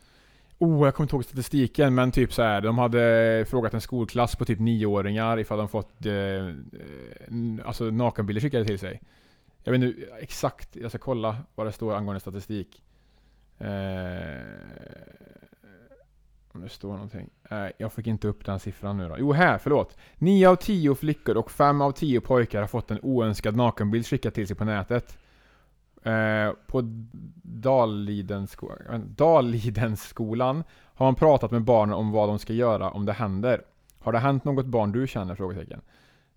[0.59, 2.61] Oh, jag kommer inte ihåg statistiken, men typ så här.
[2.61, 6.53] De hade frågat en skolklass på typ nioåringar ifall de fått eh, eh
[7.65, 9.01] alltså nakenbilder skickade till sig.
[9.65, 12.83] Jag vet inte exakt, jag ska kolla vad det står angående statistik.
[13.59, 13.69] Eh,
[16.55, 17.31] om det står någonting.
[17.51, 19.17] Eh, jag fick inte upp den siffran nu då.
[19.19, 19.97] Jo, här, förlåt.
[20.19, 24.35] 9 av 10 flickor och 5 av 10 pojkar har fått en oönskad nakenbild skickad
[24.35, 25.19] till sig på nätet.
[26.03, 26.81] Eh, på
[27.43, 33.13] Dallidenssko- eh, Dallidensskolan har man pratat med barnen om vad de ska göra om det
[33.13, 33.63] händer.
[33.99, 35.35] Har det hänt något barn du känner?
[35.35, 35.81] Frågetecken.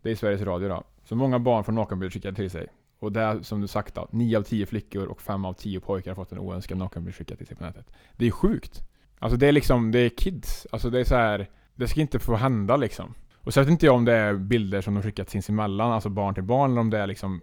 [0.02, 0.84] Det är Sveriges Radio då.
[1.04, 2.68] Så många barn får nakenbild skickade till sig.
[3.00, 5.80] Och det är som du sagt då, 9 av 10 flickor och 5 av 10
[5.80, 7.92] pojkar har fått en oönskad nakenbild skickad till sig på nätet.
[8.14, 8.82] Det är sjukt.
[9.24, 10.68] Alltså det är liksom, det är kids.
[10.72, 11.50] Alltså det är så här.
[11.76, 13.14] det ska inte få hända liksom.
[13.36, 16.34] Och så vet inte jag om det är bilder som de skickat sinsemellan, alltså barn
[16.34, 17.42] till barn, eller om det är liksom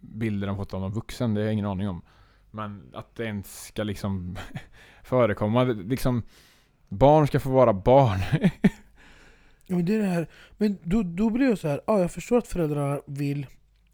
[0.00, 2.02] bilder de fått av någon vuxen, det har jag ingen aning om.
[2.50, 4.36] Men att det ens ska liksom
[5.02, 6.22] förekomma, liksom
[6.88, 8.20] Barn ska få vara barn.
[9.66, 10.28] Ja, men det är det här.
[10.56, 13.46] Men då, då blir jag så här, ja, jag förstår att föräldrarna vill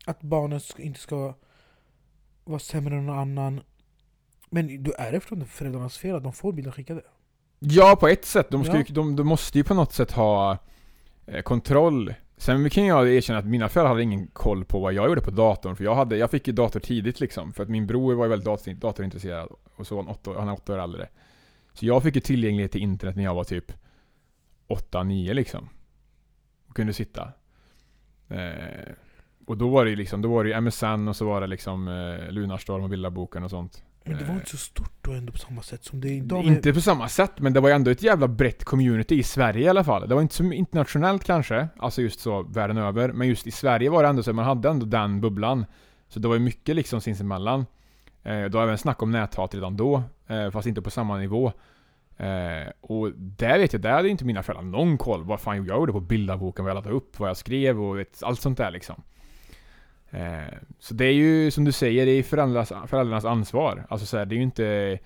[0.06, 1.34] att barnet inte ska
[2.44, 3.60] vara sämre än någon annan.
[4.50, 7.02] Men då är det från föräldrarnas fel att de får bilder skickade
[7.58, 8.50] ja, på ett sätt.
[8.50, 8.78] De, ska Ja.
[8.86, 10.58] ju, de, de måste ju på något sätt ha
[11.26, 12.14] eh, kontroll.
[12.36, 15.30] Sen kan jag erkänna att mina föräldrar hade ingen koll på vad jag gjorde på
[15.30, 15.76] datorn.
[15.76, 17.52] För jag, hade, jag fick ju dator tidigt liksom.
[17.52, 19.48] För att min bror var ju väldigt dator, datorintresserad.
[19.76, 21.08] Och så han, åtta, han är åtta år äldre.
[21.72, 23.72] Så jag fick ju tillgänglighet till internet när jag var typ
[24.68, 25.68] 8-9 liksom.
[26.68, 27.32] Och kunde sitta.
[28.28, 28.92] Eh,
[29.46, 31.46] och då var det ju liksom, då var det ju MSN och så var det
[31.46, 33.82] liksom eh, Lunarstorm och Bildarboken och sånt.
[34.06, 36.44] Men det var inte så stort då ändå på samma sätt som det är idag.
[36.44, 39.64] inte på samma sätt, men det var ju ändå ett jävla brett community i Sverige
[39.64, 40.08] i alla fall.
[40.08, 43.12] Det var inte så internationellt kanske, alltså just så världen över.
[43.12, 45.66] Men just i Sverige var det ändå så, man hade ändå den bubblan.
[46.08, 47.66] Så det var ju mycket liksom sinsemellan.
[48.22, 51.52] Eh, det var även snack om näthat redan då, eh, fast inte på samma nivå.
[52.16, 55.78] Eh, och där vet jag, där hade inte mina föräldrar någon koll vad fan jag
[55.78, 58.70] gjorde på bildarboken, vad jag laddade upp, vad jag skrev och vet, allt sånt där
[58.70, 59.02] liksom.
[60.10, 63.86] Eh, så det är ju som du säger, det är föräldrarnas, föräldrarnas ansvar.
[63.88, 64.98] Alltså så här, det är ju inte...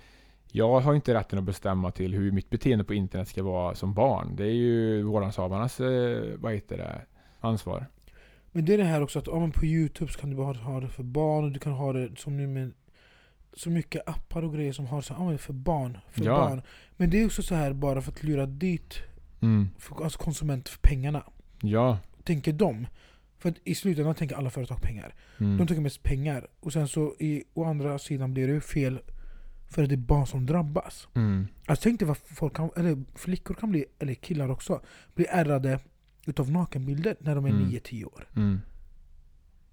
[0.53, 3.95] Jag har inte rätten att bestämma till hur mitt beteende på internet ska vara som
[3.95, 4.37] barn.
[4.37, 7.01] Det är ju vårdnadshavarnas, eh, vad heter det,
[7.41, 7.87] ansvar.
[8.53, 10.53] Men det är det här också att ja, men på youtube så kan du bara
[10.59, 12.73] ha det för barn och du kan ha det som nu med
[13.53, 15.99] så mycket appar och grejer som har så men för barn.
[16.11, 16.33] För Ja.
[16.37, 16.63] barn.
[16.97, 19.03] Men det är också så här bara för att lura dit
[19.43, 19.69] Mm.
[19.79, 21.23] för, alltså konsument för pengarna.
[21.63, 21.99] Ja.
[22.25, 22.87] Tänker de.
[23.41, 25.15] För i slutändan tänker alla företag pengar.
[25.39, 25.57] Mm.
[25.57, 26.47] De tänker mest pengar.
[26.61, 29.01] Och sen så i, å andra sidan blir det fel
[29.71, 31.09] för att det är barn som drabbas.
[31.15, 31.47] Mm.
[31.67, 34.81] Alltså tänk dig vad folk kan, eller flickor kan bli, eller killar också,
[35.15, 35.81] bli ärrade
[36.27, 37.71] utav nakenbilder när de är Mm.
[37.71, 38.29] 9-10 år.
[38.37, 38.61] Mm.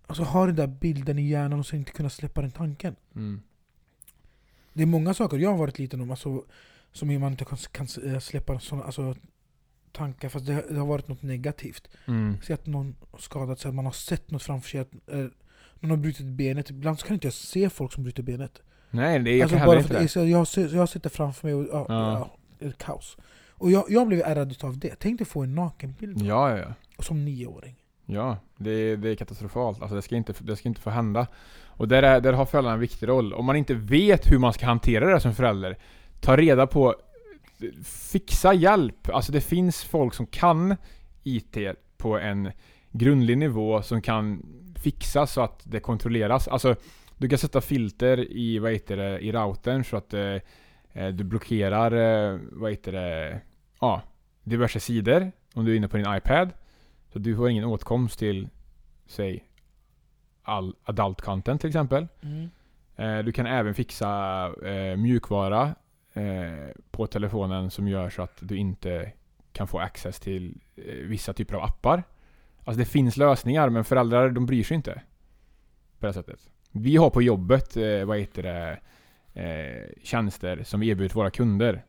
[0.07, 2.95] Alltså ha den där bilden i hjärnan och sen inte kunna släppa den tanken.
[3.15, 3.41] Mm.
[4.73, 6.45] Det är många saker jag har varit liten om alltså,
[6.91, 9.15] som man inte kan, kan eh, släppa såna, alltså,
[9.97, 11.87] tankar fast det, det har varit något negativt.
[12.05, 12.37] Mm.
[12.43, 15.25] Se att någon skadat sig, man har sett något framför sig, att eh,
[15.79, 16.69] någon har brutit benet.
[16.69, 18.61] Ibland så kan inte jag se folk som bryter benet.
[18.89, 21.55] Nej, det, jag alltså bara för att är jag, jag har sett det framför mig
[21.55, 22.29] och ja, Ja.
[22.59, 22.67] ja.
[22.67, 23.17] är kaos.
[23.59, 24.95] Och jag, jag blev ärrad utav det.
[24.99, 27.03] Tänk dig få en nakenbild Ja, ja, ja.
[27.03, 27.75] som nioåring.
[28.05, 29.81] Ja, det, det är katastrofalt.
[29.81, 31.27] Alltså det ska inte, det ska inte få hända.
[31.65, 33.33] Och där, är, där har föräldrarna en viktig roll.
[33.33, 35.77] Om man inte vet hur man ska hantera det som förälder,
[36.19, 36.95] ta reda på,
[37.83, 39.09] fixa hjälp.
[39.09, 40.75] Alltså det finns folk som kan
[41.23, 41.57] IT
[41.97, 42.51] på en
[42.91, 44.45] grundlig nivå som kan
[44.83, 46.47] fixas så att det kontrolleras.
[46.47, 46.75] Alltså,
[47.17, 50.35] du kan sätta filter i, vad heter det, i routern så att eh,
[50.93, 53.41] eh du blockerar, eh, vad heter det,
[53.81, 54.01] ja,
[54.43, 56.49] diverse sidor om du är inne på din iPad.
[57.13, 58.49] Så du får ingen åtkomst till,
[59.05, 59.43] säg,
[60.43, 62.07] all adult content till exempel.
[62.21, 62.49] Mm.
[62.95, 64.07] Eh, du kan även fixa
[64.65, 65.75] eh, mjukvara
[66.17, 69.11] eh, på telefonen som gör så att du inte
[69.51, 72.03] kan få access till eh, vissa typer av appar.
[72.63, 75.01] Alltså det finns lösningar men föräldrar de bryr sig inte.
[75.99, 76.39] På det sättet.
[76.71, 78.79] Vi har på jobbet, eh, vad heter det,
[79.41, 81.83] eh, tjänster som vi erbjuder våra kunder.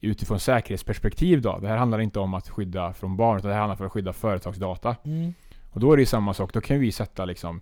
[0.00, 1.58] Utifrån säkerhetsperspektiv då.
[1.58, 3.92] Det här handlar inte om att skydda från barn utan det här handlar om att
[3.92, 4.96] skydda företagsdata.
[5.04, 5.34] Mm.
[5.70, 6.52] Och då är det ju samma sak.
[6.52, 7.60] Då kan vi sätta liksom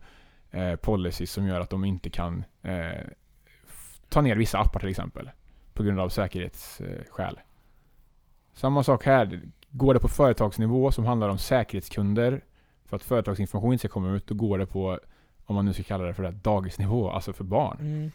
[0.51, 3.03] eh, policies som gör att de inte kan eh,
[4.09, 5.30] ta ner vissa appar till exempel.
[5.78, 7.40] På grund av säkerhetsskäl.
[8.52, 9.40] Samma sak här.
[9.70, 12.44] Går det på företagsnivå som handlar om säkerhetskunder
[12.84, 14.98] för att företagsinformation inte ska komma ut, då går det på,
[15.44, 17.76] om man nu ska kalla det för det, dagisnivå, alltså för barn.
[17.80, 18.10] Mm.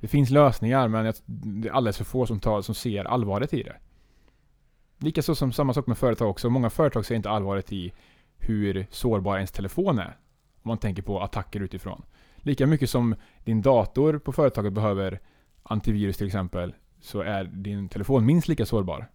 [0.00, 3.62] Det finns lösningar men det är alldeles för få som, tar, som ser allvaret i
[3.62, 3.76] det.
[4.98, 6.50] Likaså som samma sak med företag också.
[6.50, 7.92] Många företag ser inte allvaret i
[8.38, 10.16] hur sårbar ens telefon är.
[10.62, 12.02] Om man tänker på attacker utifrån.
[12.36, 15.20] Lika mycket som din dator på företaget behöver
[15.62, 16.74] antivirus till exempel,
[17.04, 19.10] så är din telefon minst lika sårbar.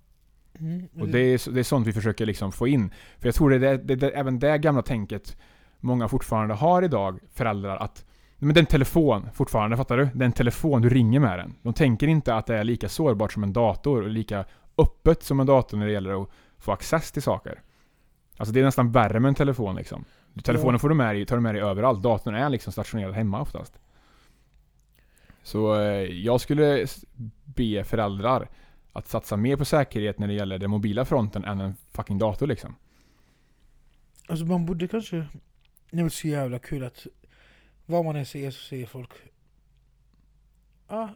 [0.59, 0.87] Mm.
[0.99, 2.93] Och det är, det är sånt vi försöker liksom få in.
[3.19, 5.37] För jag tror det är det, det, även det gamla tänket
[5.79, 8.05] många fortfarande har idag, föräldrar, att
[8.37, 10.09] men den telefon fortfarande, fattar du?
[10.13, 11.55] Den telefon, du ringer med den.
[11.61, 14.45] De tänker inte att det är lika sårbart som en dator och lika
[14.77, 17.61] öppet som en dator när det gäller att få access till saker.
[18.37, 20.05] Alltså det är nästan värre med en telefon liksom.
[20.43, 22.03] Telefonen får du med dig, tar du med dig överallt.
[22.03, 23.79] Datorn är liksom stationerad hemma oftast.
[25.49, 26.85] Så eh, jag skulle
[27.45, 28.49] be föräldrar
[28.93, 32.47] att satsa mer på säkerhet när det gäller den mobila fronten än en fucking dator
[32.47, 32.75] liksom.
[34.27, 35.25] Alltså man borde kanske...
[35.91, 37.07] Det är så jävla kul att
[37.85, 39.09] vad man än säger så säger folk
[40.87, 41.07] ah,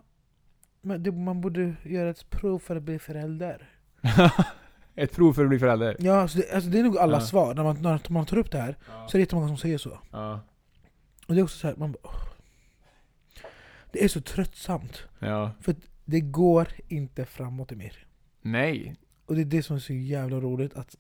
[0.82, 3.70] men det, man borde göra ett prov för att bli förälder.
[4.96, 5.96] Ett prov för att bli förälder.
[6.00, 7.22] Ja, alltså det, alltså det är nog alla Ja.
[7.22, 7.56] svar.
[7.56, 10.00] När man, när man tar upp det här så är det jättemånga som säger så.
[10.12, 10.40] Ja.
[11.28, 12.33] Och det är också så här, man bara, åh.
[13.94, 15.04] Det är så tröttsamt.
[15.20, 15.52] ja.
[16.06, 18.06] Det går inte framåt mer.
[18.42, 18.96] Nej.
[19.26, 20.96] Och det är det som är så jävla roligt att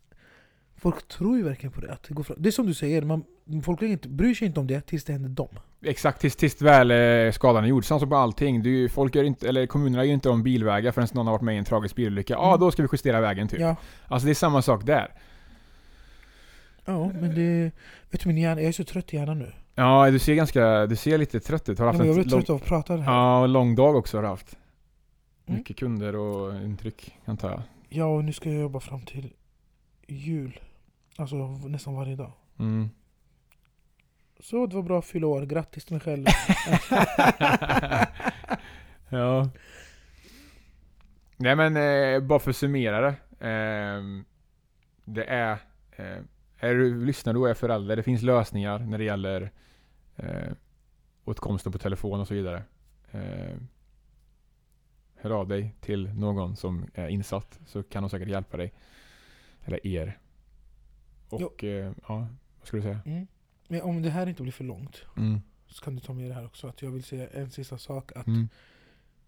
[0.75, 2.37] Folk tror ju verkligen på det, att det går fram.
[2.39, 3.23] Det är som du säger, man,
[3.63, 5.47] folk inte, bryr sig inte om det tills det händer dem.
[5.81, 7.85] Exakt, tills, tills väl eh, skadan är gjord.
[7.85, 8.63] Samma sak med allting.
[8.63, 11.55] Du, folk gör inte, eller kommunerna gör inte om bilvägar förrän någon har varit med
[11.55, 12.33] i en tragisk bilolycka.
[12.33, 12.59] Ja, ah, Mm.
[12.59, 13.59] då ska vi justera vägen typ.
[13.59, 13.75] Ja,
[14.07, 15.11] Alltså det är samma sak där.
[16.85, 17.71] ja men det...
[18.11, 19.51] Vet du min hjärna, jag är så trött i hjärnan nu.
[19.75, 21.79] Ja, du ser ganska, du ser lite trött ut.
[21.79, 23.11] Har Ja, haft men jag blir trött av att prata det här.
[23.13, 24.57] ja, lång dag också har du haft.
[25.45, 25.57] Mm.
[25.57, 27.61] Mycket kunder och intryck, antar jag.
[27.89, 29.33] Ja, och nu ska jag jobba fram till
[30.07, 30.59] jul.
[31.17, 32.31] Alltså nästan varje dag.
[32.59, 32.89] Mm.
[34.39, 36.25] Så det var bra att fylla år, grattis till mig själv.
[39.09, 39.49] ja.
[41.37, 43.15] Nej men, eh, bara för att summera det.
[43.47, 44.25] ehm,
[45.05, 45.51] det är...
[45.95, 46.17] Eh,
[46.69, 49.51] är du lyssnar du och är förälder, det finns lösningar när det gäller
[50.15, 50.51] eh,
[51.25, 52.63] åtkomsten på telefon och så vidare.
[53.11, 53.57] Eh,
[55.15, 58.73] hör av dig till någon som är insatt så kan de säkert hjälpa dig.
[59.65, 60.19] Eller er.
[61.29, 62.27] Och eh, ja,
[62.59, 62.99] vad ska du säga?
[63.05, 63.27] Mm.
[63.67, 65.41] Men om det här inte blir för långt Mm.
[65.67, 66.67] så kan du ta med det här också.
[66.67, 68.11] Att jag vill säga en sista sak.
[68.15, 68.49] Att Mm.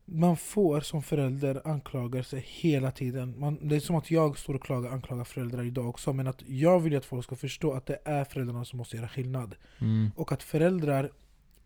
[0.06, 3.40] Man får som förälder anklaga sig hela tiden.
[3.40, 6.14] Man, det är som att jag står och klagar, anklagar föräldrar idag också.
[6.14, 9.08] Men att jag vill att folk ska förstå att det är föräldrarna som måste göra
[9.08, 9.56] skillnad.
[9.80, 10.12] Mm.
[10.16, 11.12] Och att föräldrar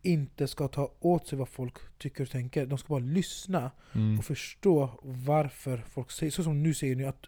[0.02, 2.66] inte ska ta åt sig vad folk tycker och tänker.
[2.66, 4.20] De ska bara lyssna Mm.
[4.20, 6.44] och förstå varför folk säger så.
[6.44, 7.26] som nu säger ni att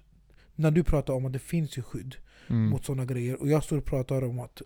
[0.56, 2.16] när du pratar om att det finns ju skydd
[2.48, 2.70] Mm.
[2.70, 3.42] mot sådana grejer.
[3.42, 4.62] Och jag står och pratar om att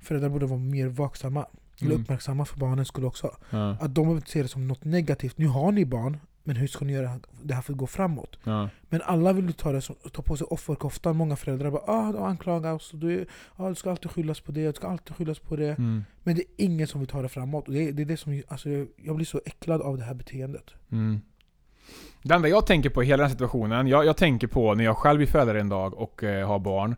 [0.00, 1.46] föräldrar borde vara mer vaksamma.
[1.82, 2.02] Eller Mm.
[2.02, 3.36] uppmärksamma för barnens skull också.
[3.50, 3.76] Ja.
[3.80, 5.38] Att de ser det som något negativt.
[5.38, 8.38] Nu har ni barn, men hur ska ni göra det här för att gå framåt?
[8.44, 8.68] Ja.
[8.88, 11.16] Men alla vill ta, det som, ta på sig offerkoftan.
[11.16, 12.90] Många föräldrar bara ah, de anklagar oss.
[12.94, 13.26] Du,
[13.56, 15.68] ah, det ska alltid skyllas på det, det ska alltid skyllas på det.
[15.78, 16.04] Mm.
[16.22, 17.64] Men det är ingen som vill ta det framåt.
[17.68, 20.70] Det, är- det är det som, alltså, jag blir så äcklad av det här beteendet.
[20.92, 21.20] Mm.
[22.22, 24.96] Det enda jag tänker på i hela den situationen, jag, jag tänker på när jag
[24.96, 26.96] själv är förälder en dag och eh, har barn.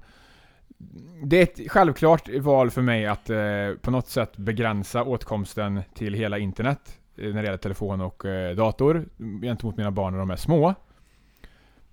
[1.22, 3.38] Det är ett självklart val för mig att eh,
[3.82, 8.56] på något sätt begränsa åtkomsten till hela internet eh, när det gäller telefon och eh,
[8.56, 9.04] dator
[9.42, 10.74] gentemot mina barn när de är små.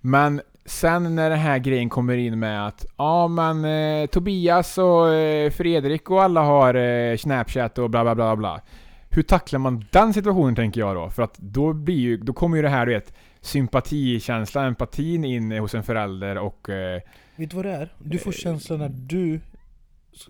[0.00, 5.08] Men sen när den här grejen kommer in med att ja men eh, Tobias och
[5.14, 8.60] eh, Fredrik och alla har eh, Snapchat och bla bla bla bla.
[9.10, 11.10] Hur tacklar man den situationen tänker jag då?
[11.10, 15.52] För att då blir ju, då kommer ju det här du vet sympatikänslan, empatin in
[15.52, 17.00] hos en förälder och eh,
[17.42, 17.94] Vet du vad det är?
[17.98, 19.40] Du får Eh, känslan när du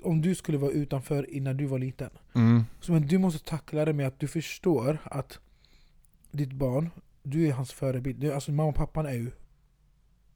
[0.02, 2.10] om du skulle vara utanför innan du var liten.
[2.34, 2.64] Mm.
[2.80, 5.38] Så, men du måste tackla det med att du förstår att
[6.30, 6.90] ditt barn,
[7.22, 8.24] du är hans förebild.
[8.24, 9.30] Alltså mamma och pappan är ju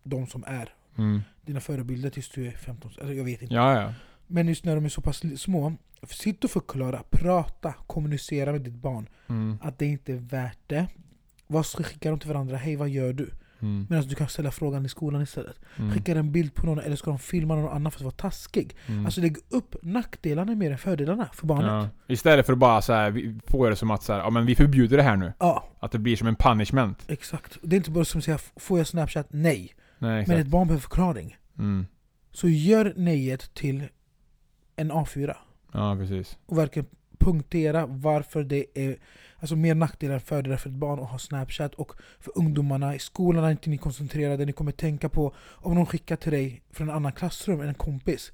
[0.02, 1.20] de som är Mm.
[1.42, 2.90] dina förebilder tills du är 15.
[2.98, 3.54] Alltså, jag vet inte.
[3.54, 3.94] Ja, ja.
[4.26, 5.72] Men just när de är så pass små,
[6.08, 9.08] sitt och förklara, prata, kommunicera med ditt barn.
[9.28, 9.58] Mm.
[9.62, 10.86] Att det inte är värt det.
[11.46, 12.56] Vad ska skicka de till varandra?
[12.56, 13.30] Hej vad gör du?
[13.60, 13.86] Mm.
[13.90, 15.60] Medan du kan ställa frågan i skolan istället.
[15.76, 15.92] Mm.
[15.92, 18.76] Skicka en bild på någon eller ska de filma någon annan för att vara taskig?
[18.86, 19.06] Mm.
[19.06, 21.66] Alltså lägg upp nackdelarna mer än fördelarna för barnet.
[21.70, 21.88] ja.
[22.14, 24.54] Istället för att bara så här, få det som att så här, ja men vi
[24.54, 25.32] förbjuder det här nu.
[25.38, 27.04] Ja, Att det blir som en punishment.
[27.08, 27.58] exakt.
[27.62, 29.26] Det är inte bara som att säga får jag snapchat?
[29.30, 29.74] Nej.
[29.98, 31.36] Nej, Men ett barn behöver förklaring.
[31.58, 31.86] Mm.
[32.32, 33.82] Så gör nejet till
[34.76, 35.34] en A4.
[35.72, 36.38] Ja, precis.
[36.46, 36.86] Och verkligen
[37.26, 38.96] punktera varför det är
[39.38, 41.74] alltså mer nackdelar än fördelar för ett barn att ha snapchat.
[41.74, 44.44] Och för ungdomarna i skolan är inte ni koncentrerade.
[44.44, 48.32] Ni kommer tänka på om någon skickar till dig från en annan klassrum, en kompis.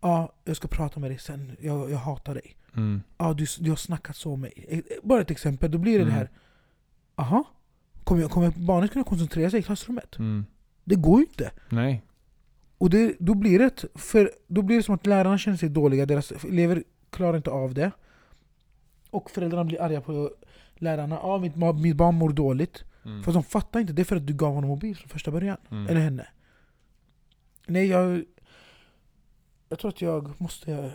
[0.00, 1.56] Ja, jag ska prata med dig sen.
[1.60, 2.56] Jag, jag hatar dig.
[2.76, 3.02] Mm.
[3.18, 4.52] Ja, du, du har snackat så om mig.
[4.68, 6.08] Eh, Bara ett exempel, då blir det Mm.
[6.14, 6.30] det här.
[7.16, 7.44] Aha,
[8.04, 10.18] kommer, kommer barnet kunna koncentrera sig i klassrummet?
[10.18, 10.44] Mm.
[10.84, 11.50] Det går ju inte.
[11.68, 12.02] Nej.
[12.78, 16.06] Och det, då, blir det, för, då blir det som att lärarna känner sig dåliga,
[16.06, 17.90] deras elever klarar inte av det.
[19.14, 20.30] Och föräldrarna blir arga på
[20.74, 21.18] lärarna.
[21.22, 22.84] Ja, mitt, mitt barn mår dåligt.
[23.04, 23.22] Mm.
[23.22, 25.56] Fast de fattar inte, det är för att du gav honom mobil från första början.
[25.70, 25.86] Mm.
[25.86, 26.26] Eller henne.
[27.66, 28.24] Nej, jag...
[29.68, 30.92] Jag tror att jag måste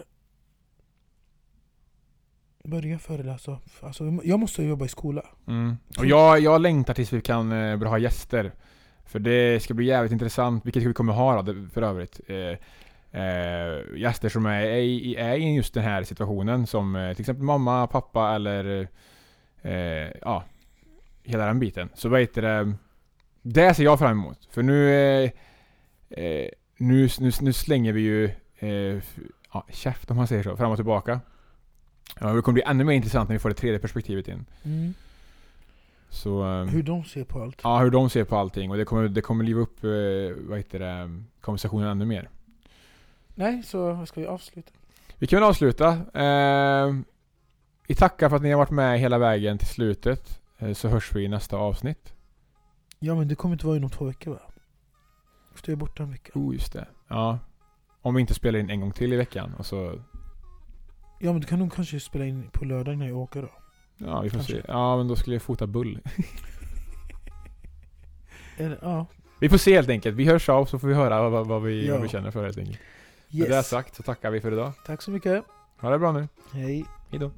[2.63, 3.59] börja föreläsa.
[3.81, 5.25] Alltså, jag måste jobba i skola.
[5.47, 5.77] Mm.
[5.97, 8.51] Och jag, jag längtar tills vi kan eh, ha gäster.
[9.05, 12.21] För det ska bli jävligt intressant, vilket vi kommer ha då, för övrigt.
[12.27, 12.57] Eh,
[13.11, 17.21] eh, gäster som är, är, i- är i just den här situationen som eh, till
[17.21, 18.87] exempel mamma, pappa eller
[19.61, 20.43] eh, ja,
[21.23, 21.89] hela den biten.
[21.93, 22.73] Så vad heter det?
[23.41, 24.47] Det ser jag fram emot.
[24.51, 25.31] För nu, eh,
[26.09, 26.47] eh,
[26.77, 28.25] nu, nu, nu slänger vi ju
[28.59, 29.01] eh,
[29.53, 31.19] ja, käft om man säger så, fram och tillbaka.
[32.19, 34.45] Ja, det kommer bli ännu mer intressant när vi får det tredje perspektivet in.
[36.09, 37.59] Så, eh, Hur de ser på allt.
[37.63, 38.71] Ja, hur de ser på allting.
[38.71, 39.89] Och det kommer, det kommer liva upp eh,
[40.49, 42.29] vad heter det, konversationen ännu mer.
[43.39, 44.71] Nej, så ska vi avsluta?
[45.17, 45.87] Vi kan väl avsluta.
[46.13, 46.95] Eh,
[47.87, 50.39] vi tackar för att ni har varit med hela vägen till slutet.
[50.57, 52.13] Eh, så hörs vi i nästa avsnitt.
[52.99, 54.39] Ja men det kommer inte vara inom två veckor va?
[55.55, 56.31] För du är borta en vecka.
[56.35, 56.87] Oh, just det.
[57.07, 57.39] Ja.
[58.01, 59.53] Om vi inte spelar in en gång till i veckan.
[59.57, 60.01] Och så,
[61.19, 63.49] Ja men du kan nog kanske spela in på lördag när jag åker då.
[63.97, 64.53] ja, vi får Kanske.
[64.53, 64.61] se.
[64.67, 65.99] Ja, men då skulle jag fota bull.
[68.57, 69.05] Eller, ja.
[69.39, 70.15] Vi får se helt enkelt.
[70.15, 71.93] Vi hörs av så får vi höra vad, vad, vi, Ja.
[71.93, 72.79] vad vi känner för helt enkelt.
[73.31, 73.67] Med det Yes.
[73.67, 74.71] sagt så tackar vi för idag.
[74.85, 75.43] Tack så mycket.
[75.81, 76.27] Ha det bra nu.
[76.53, 76.85] Hej.
[77.09, 77.31] Hejdå.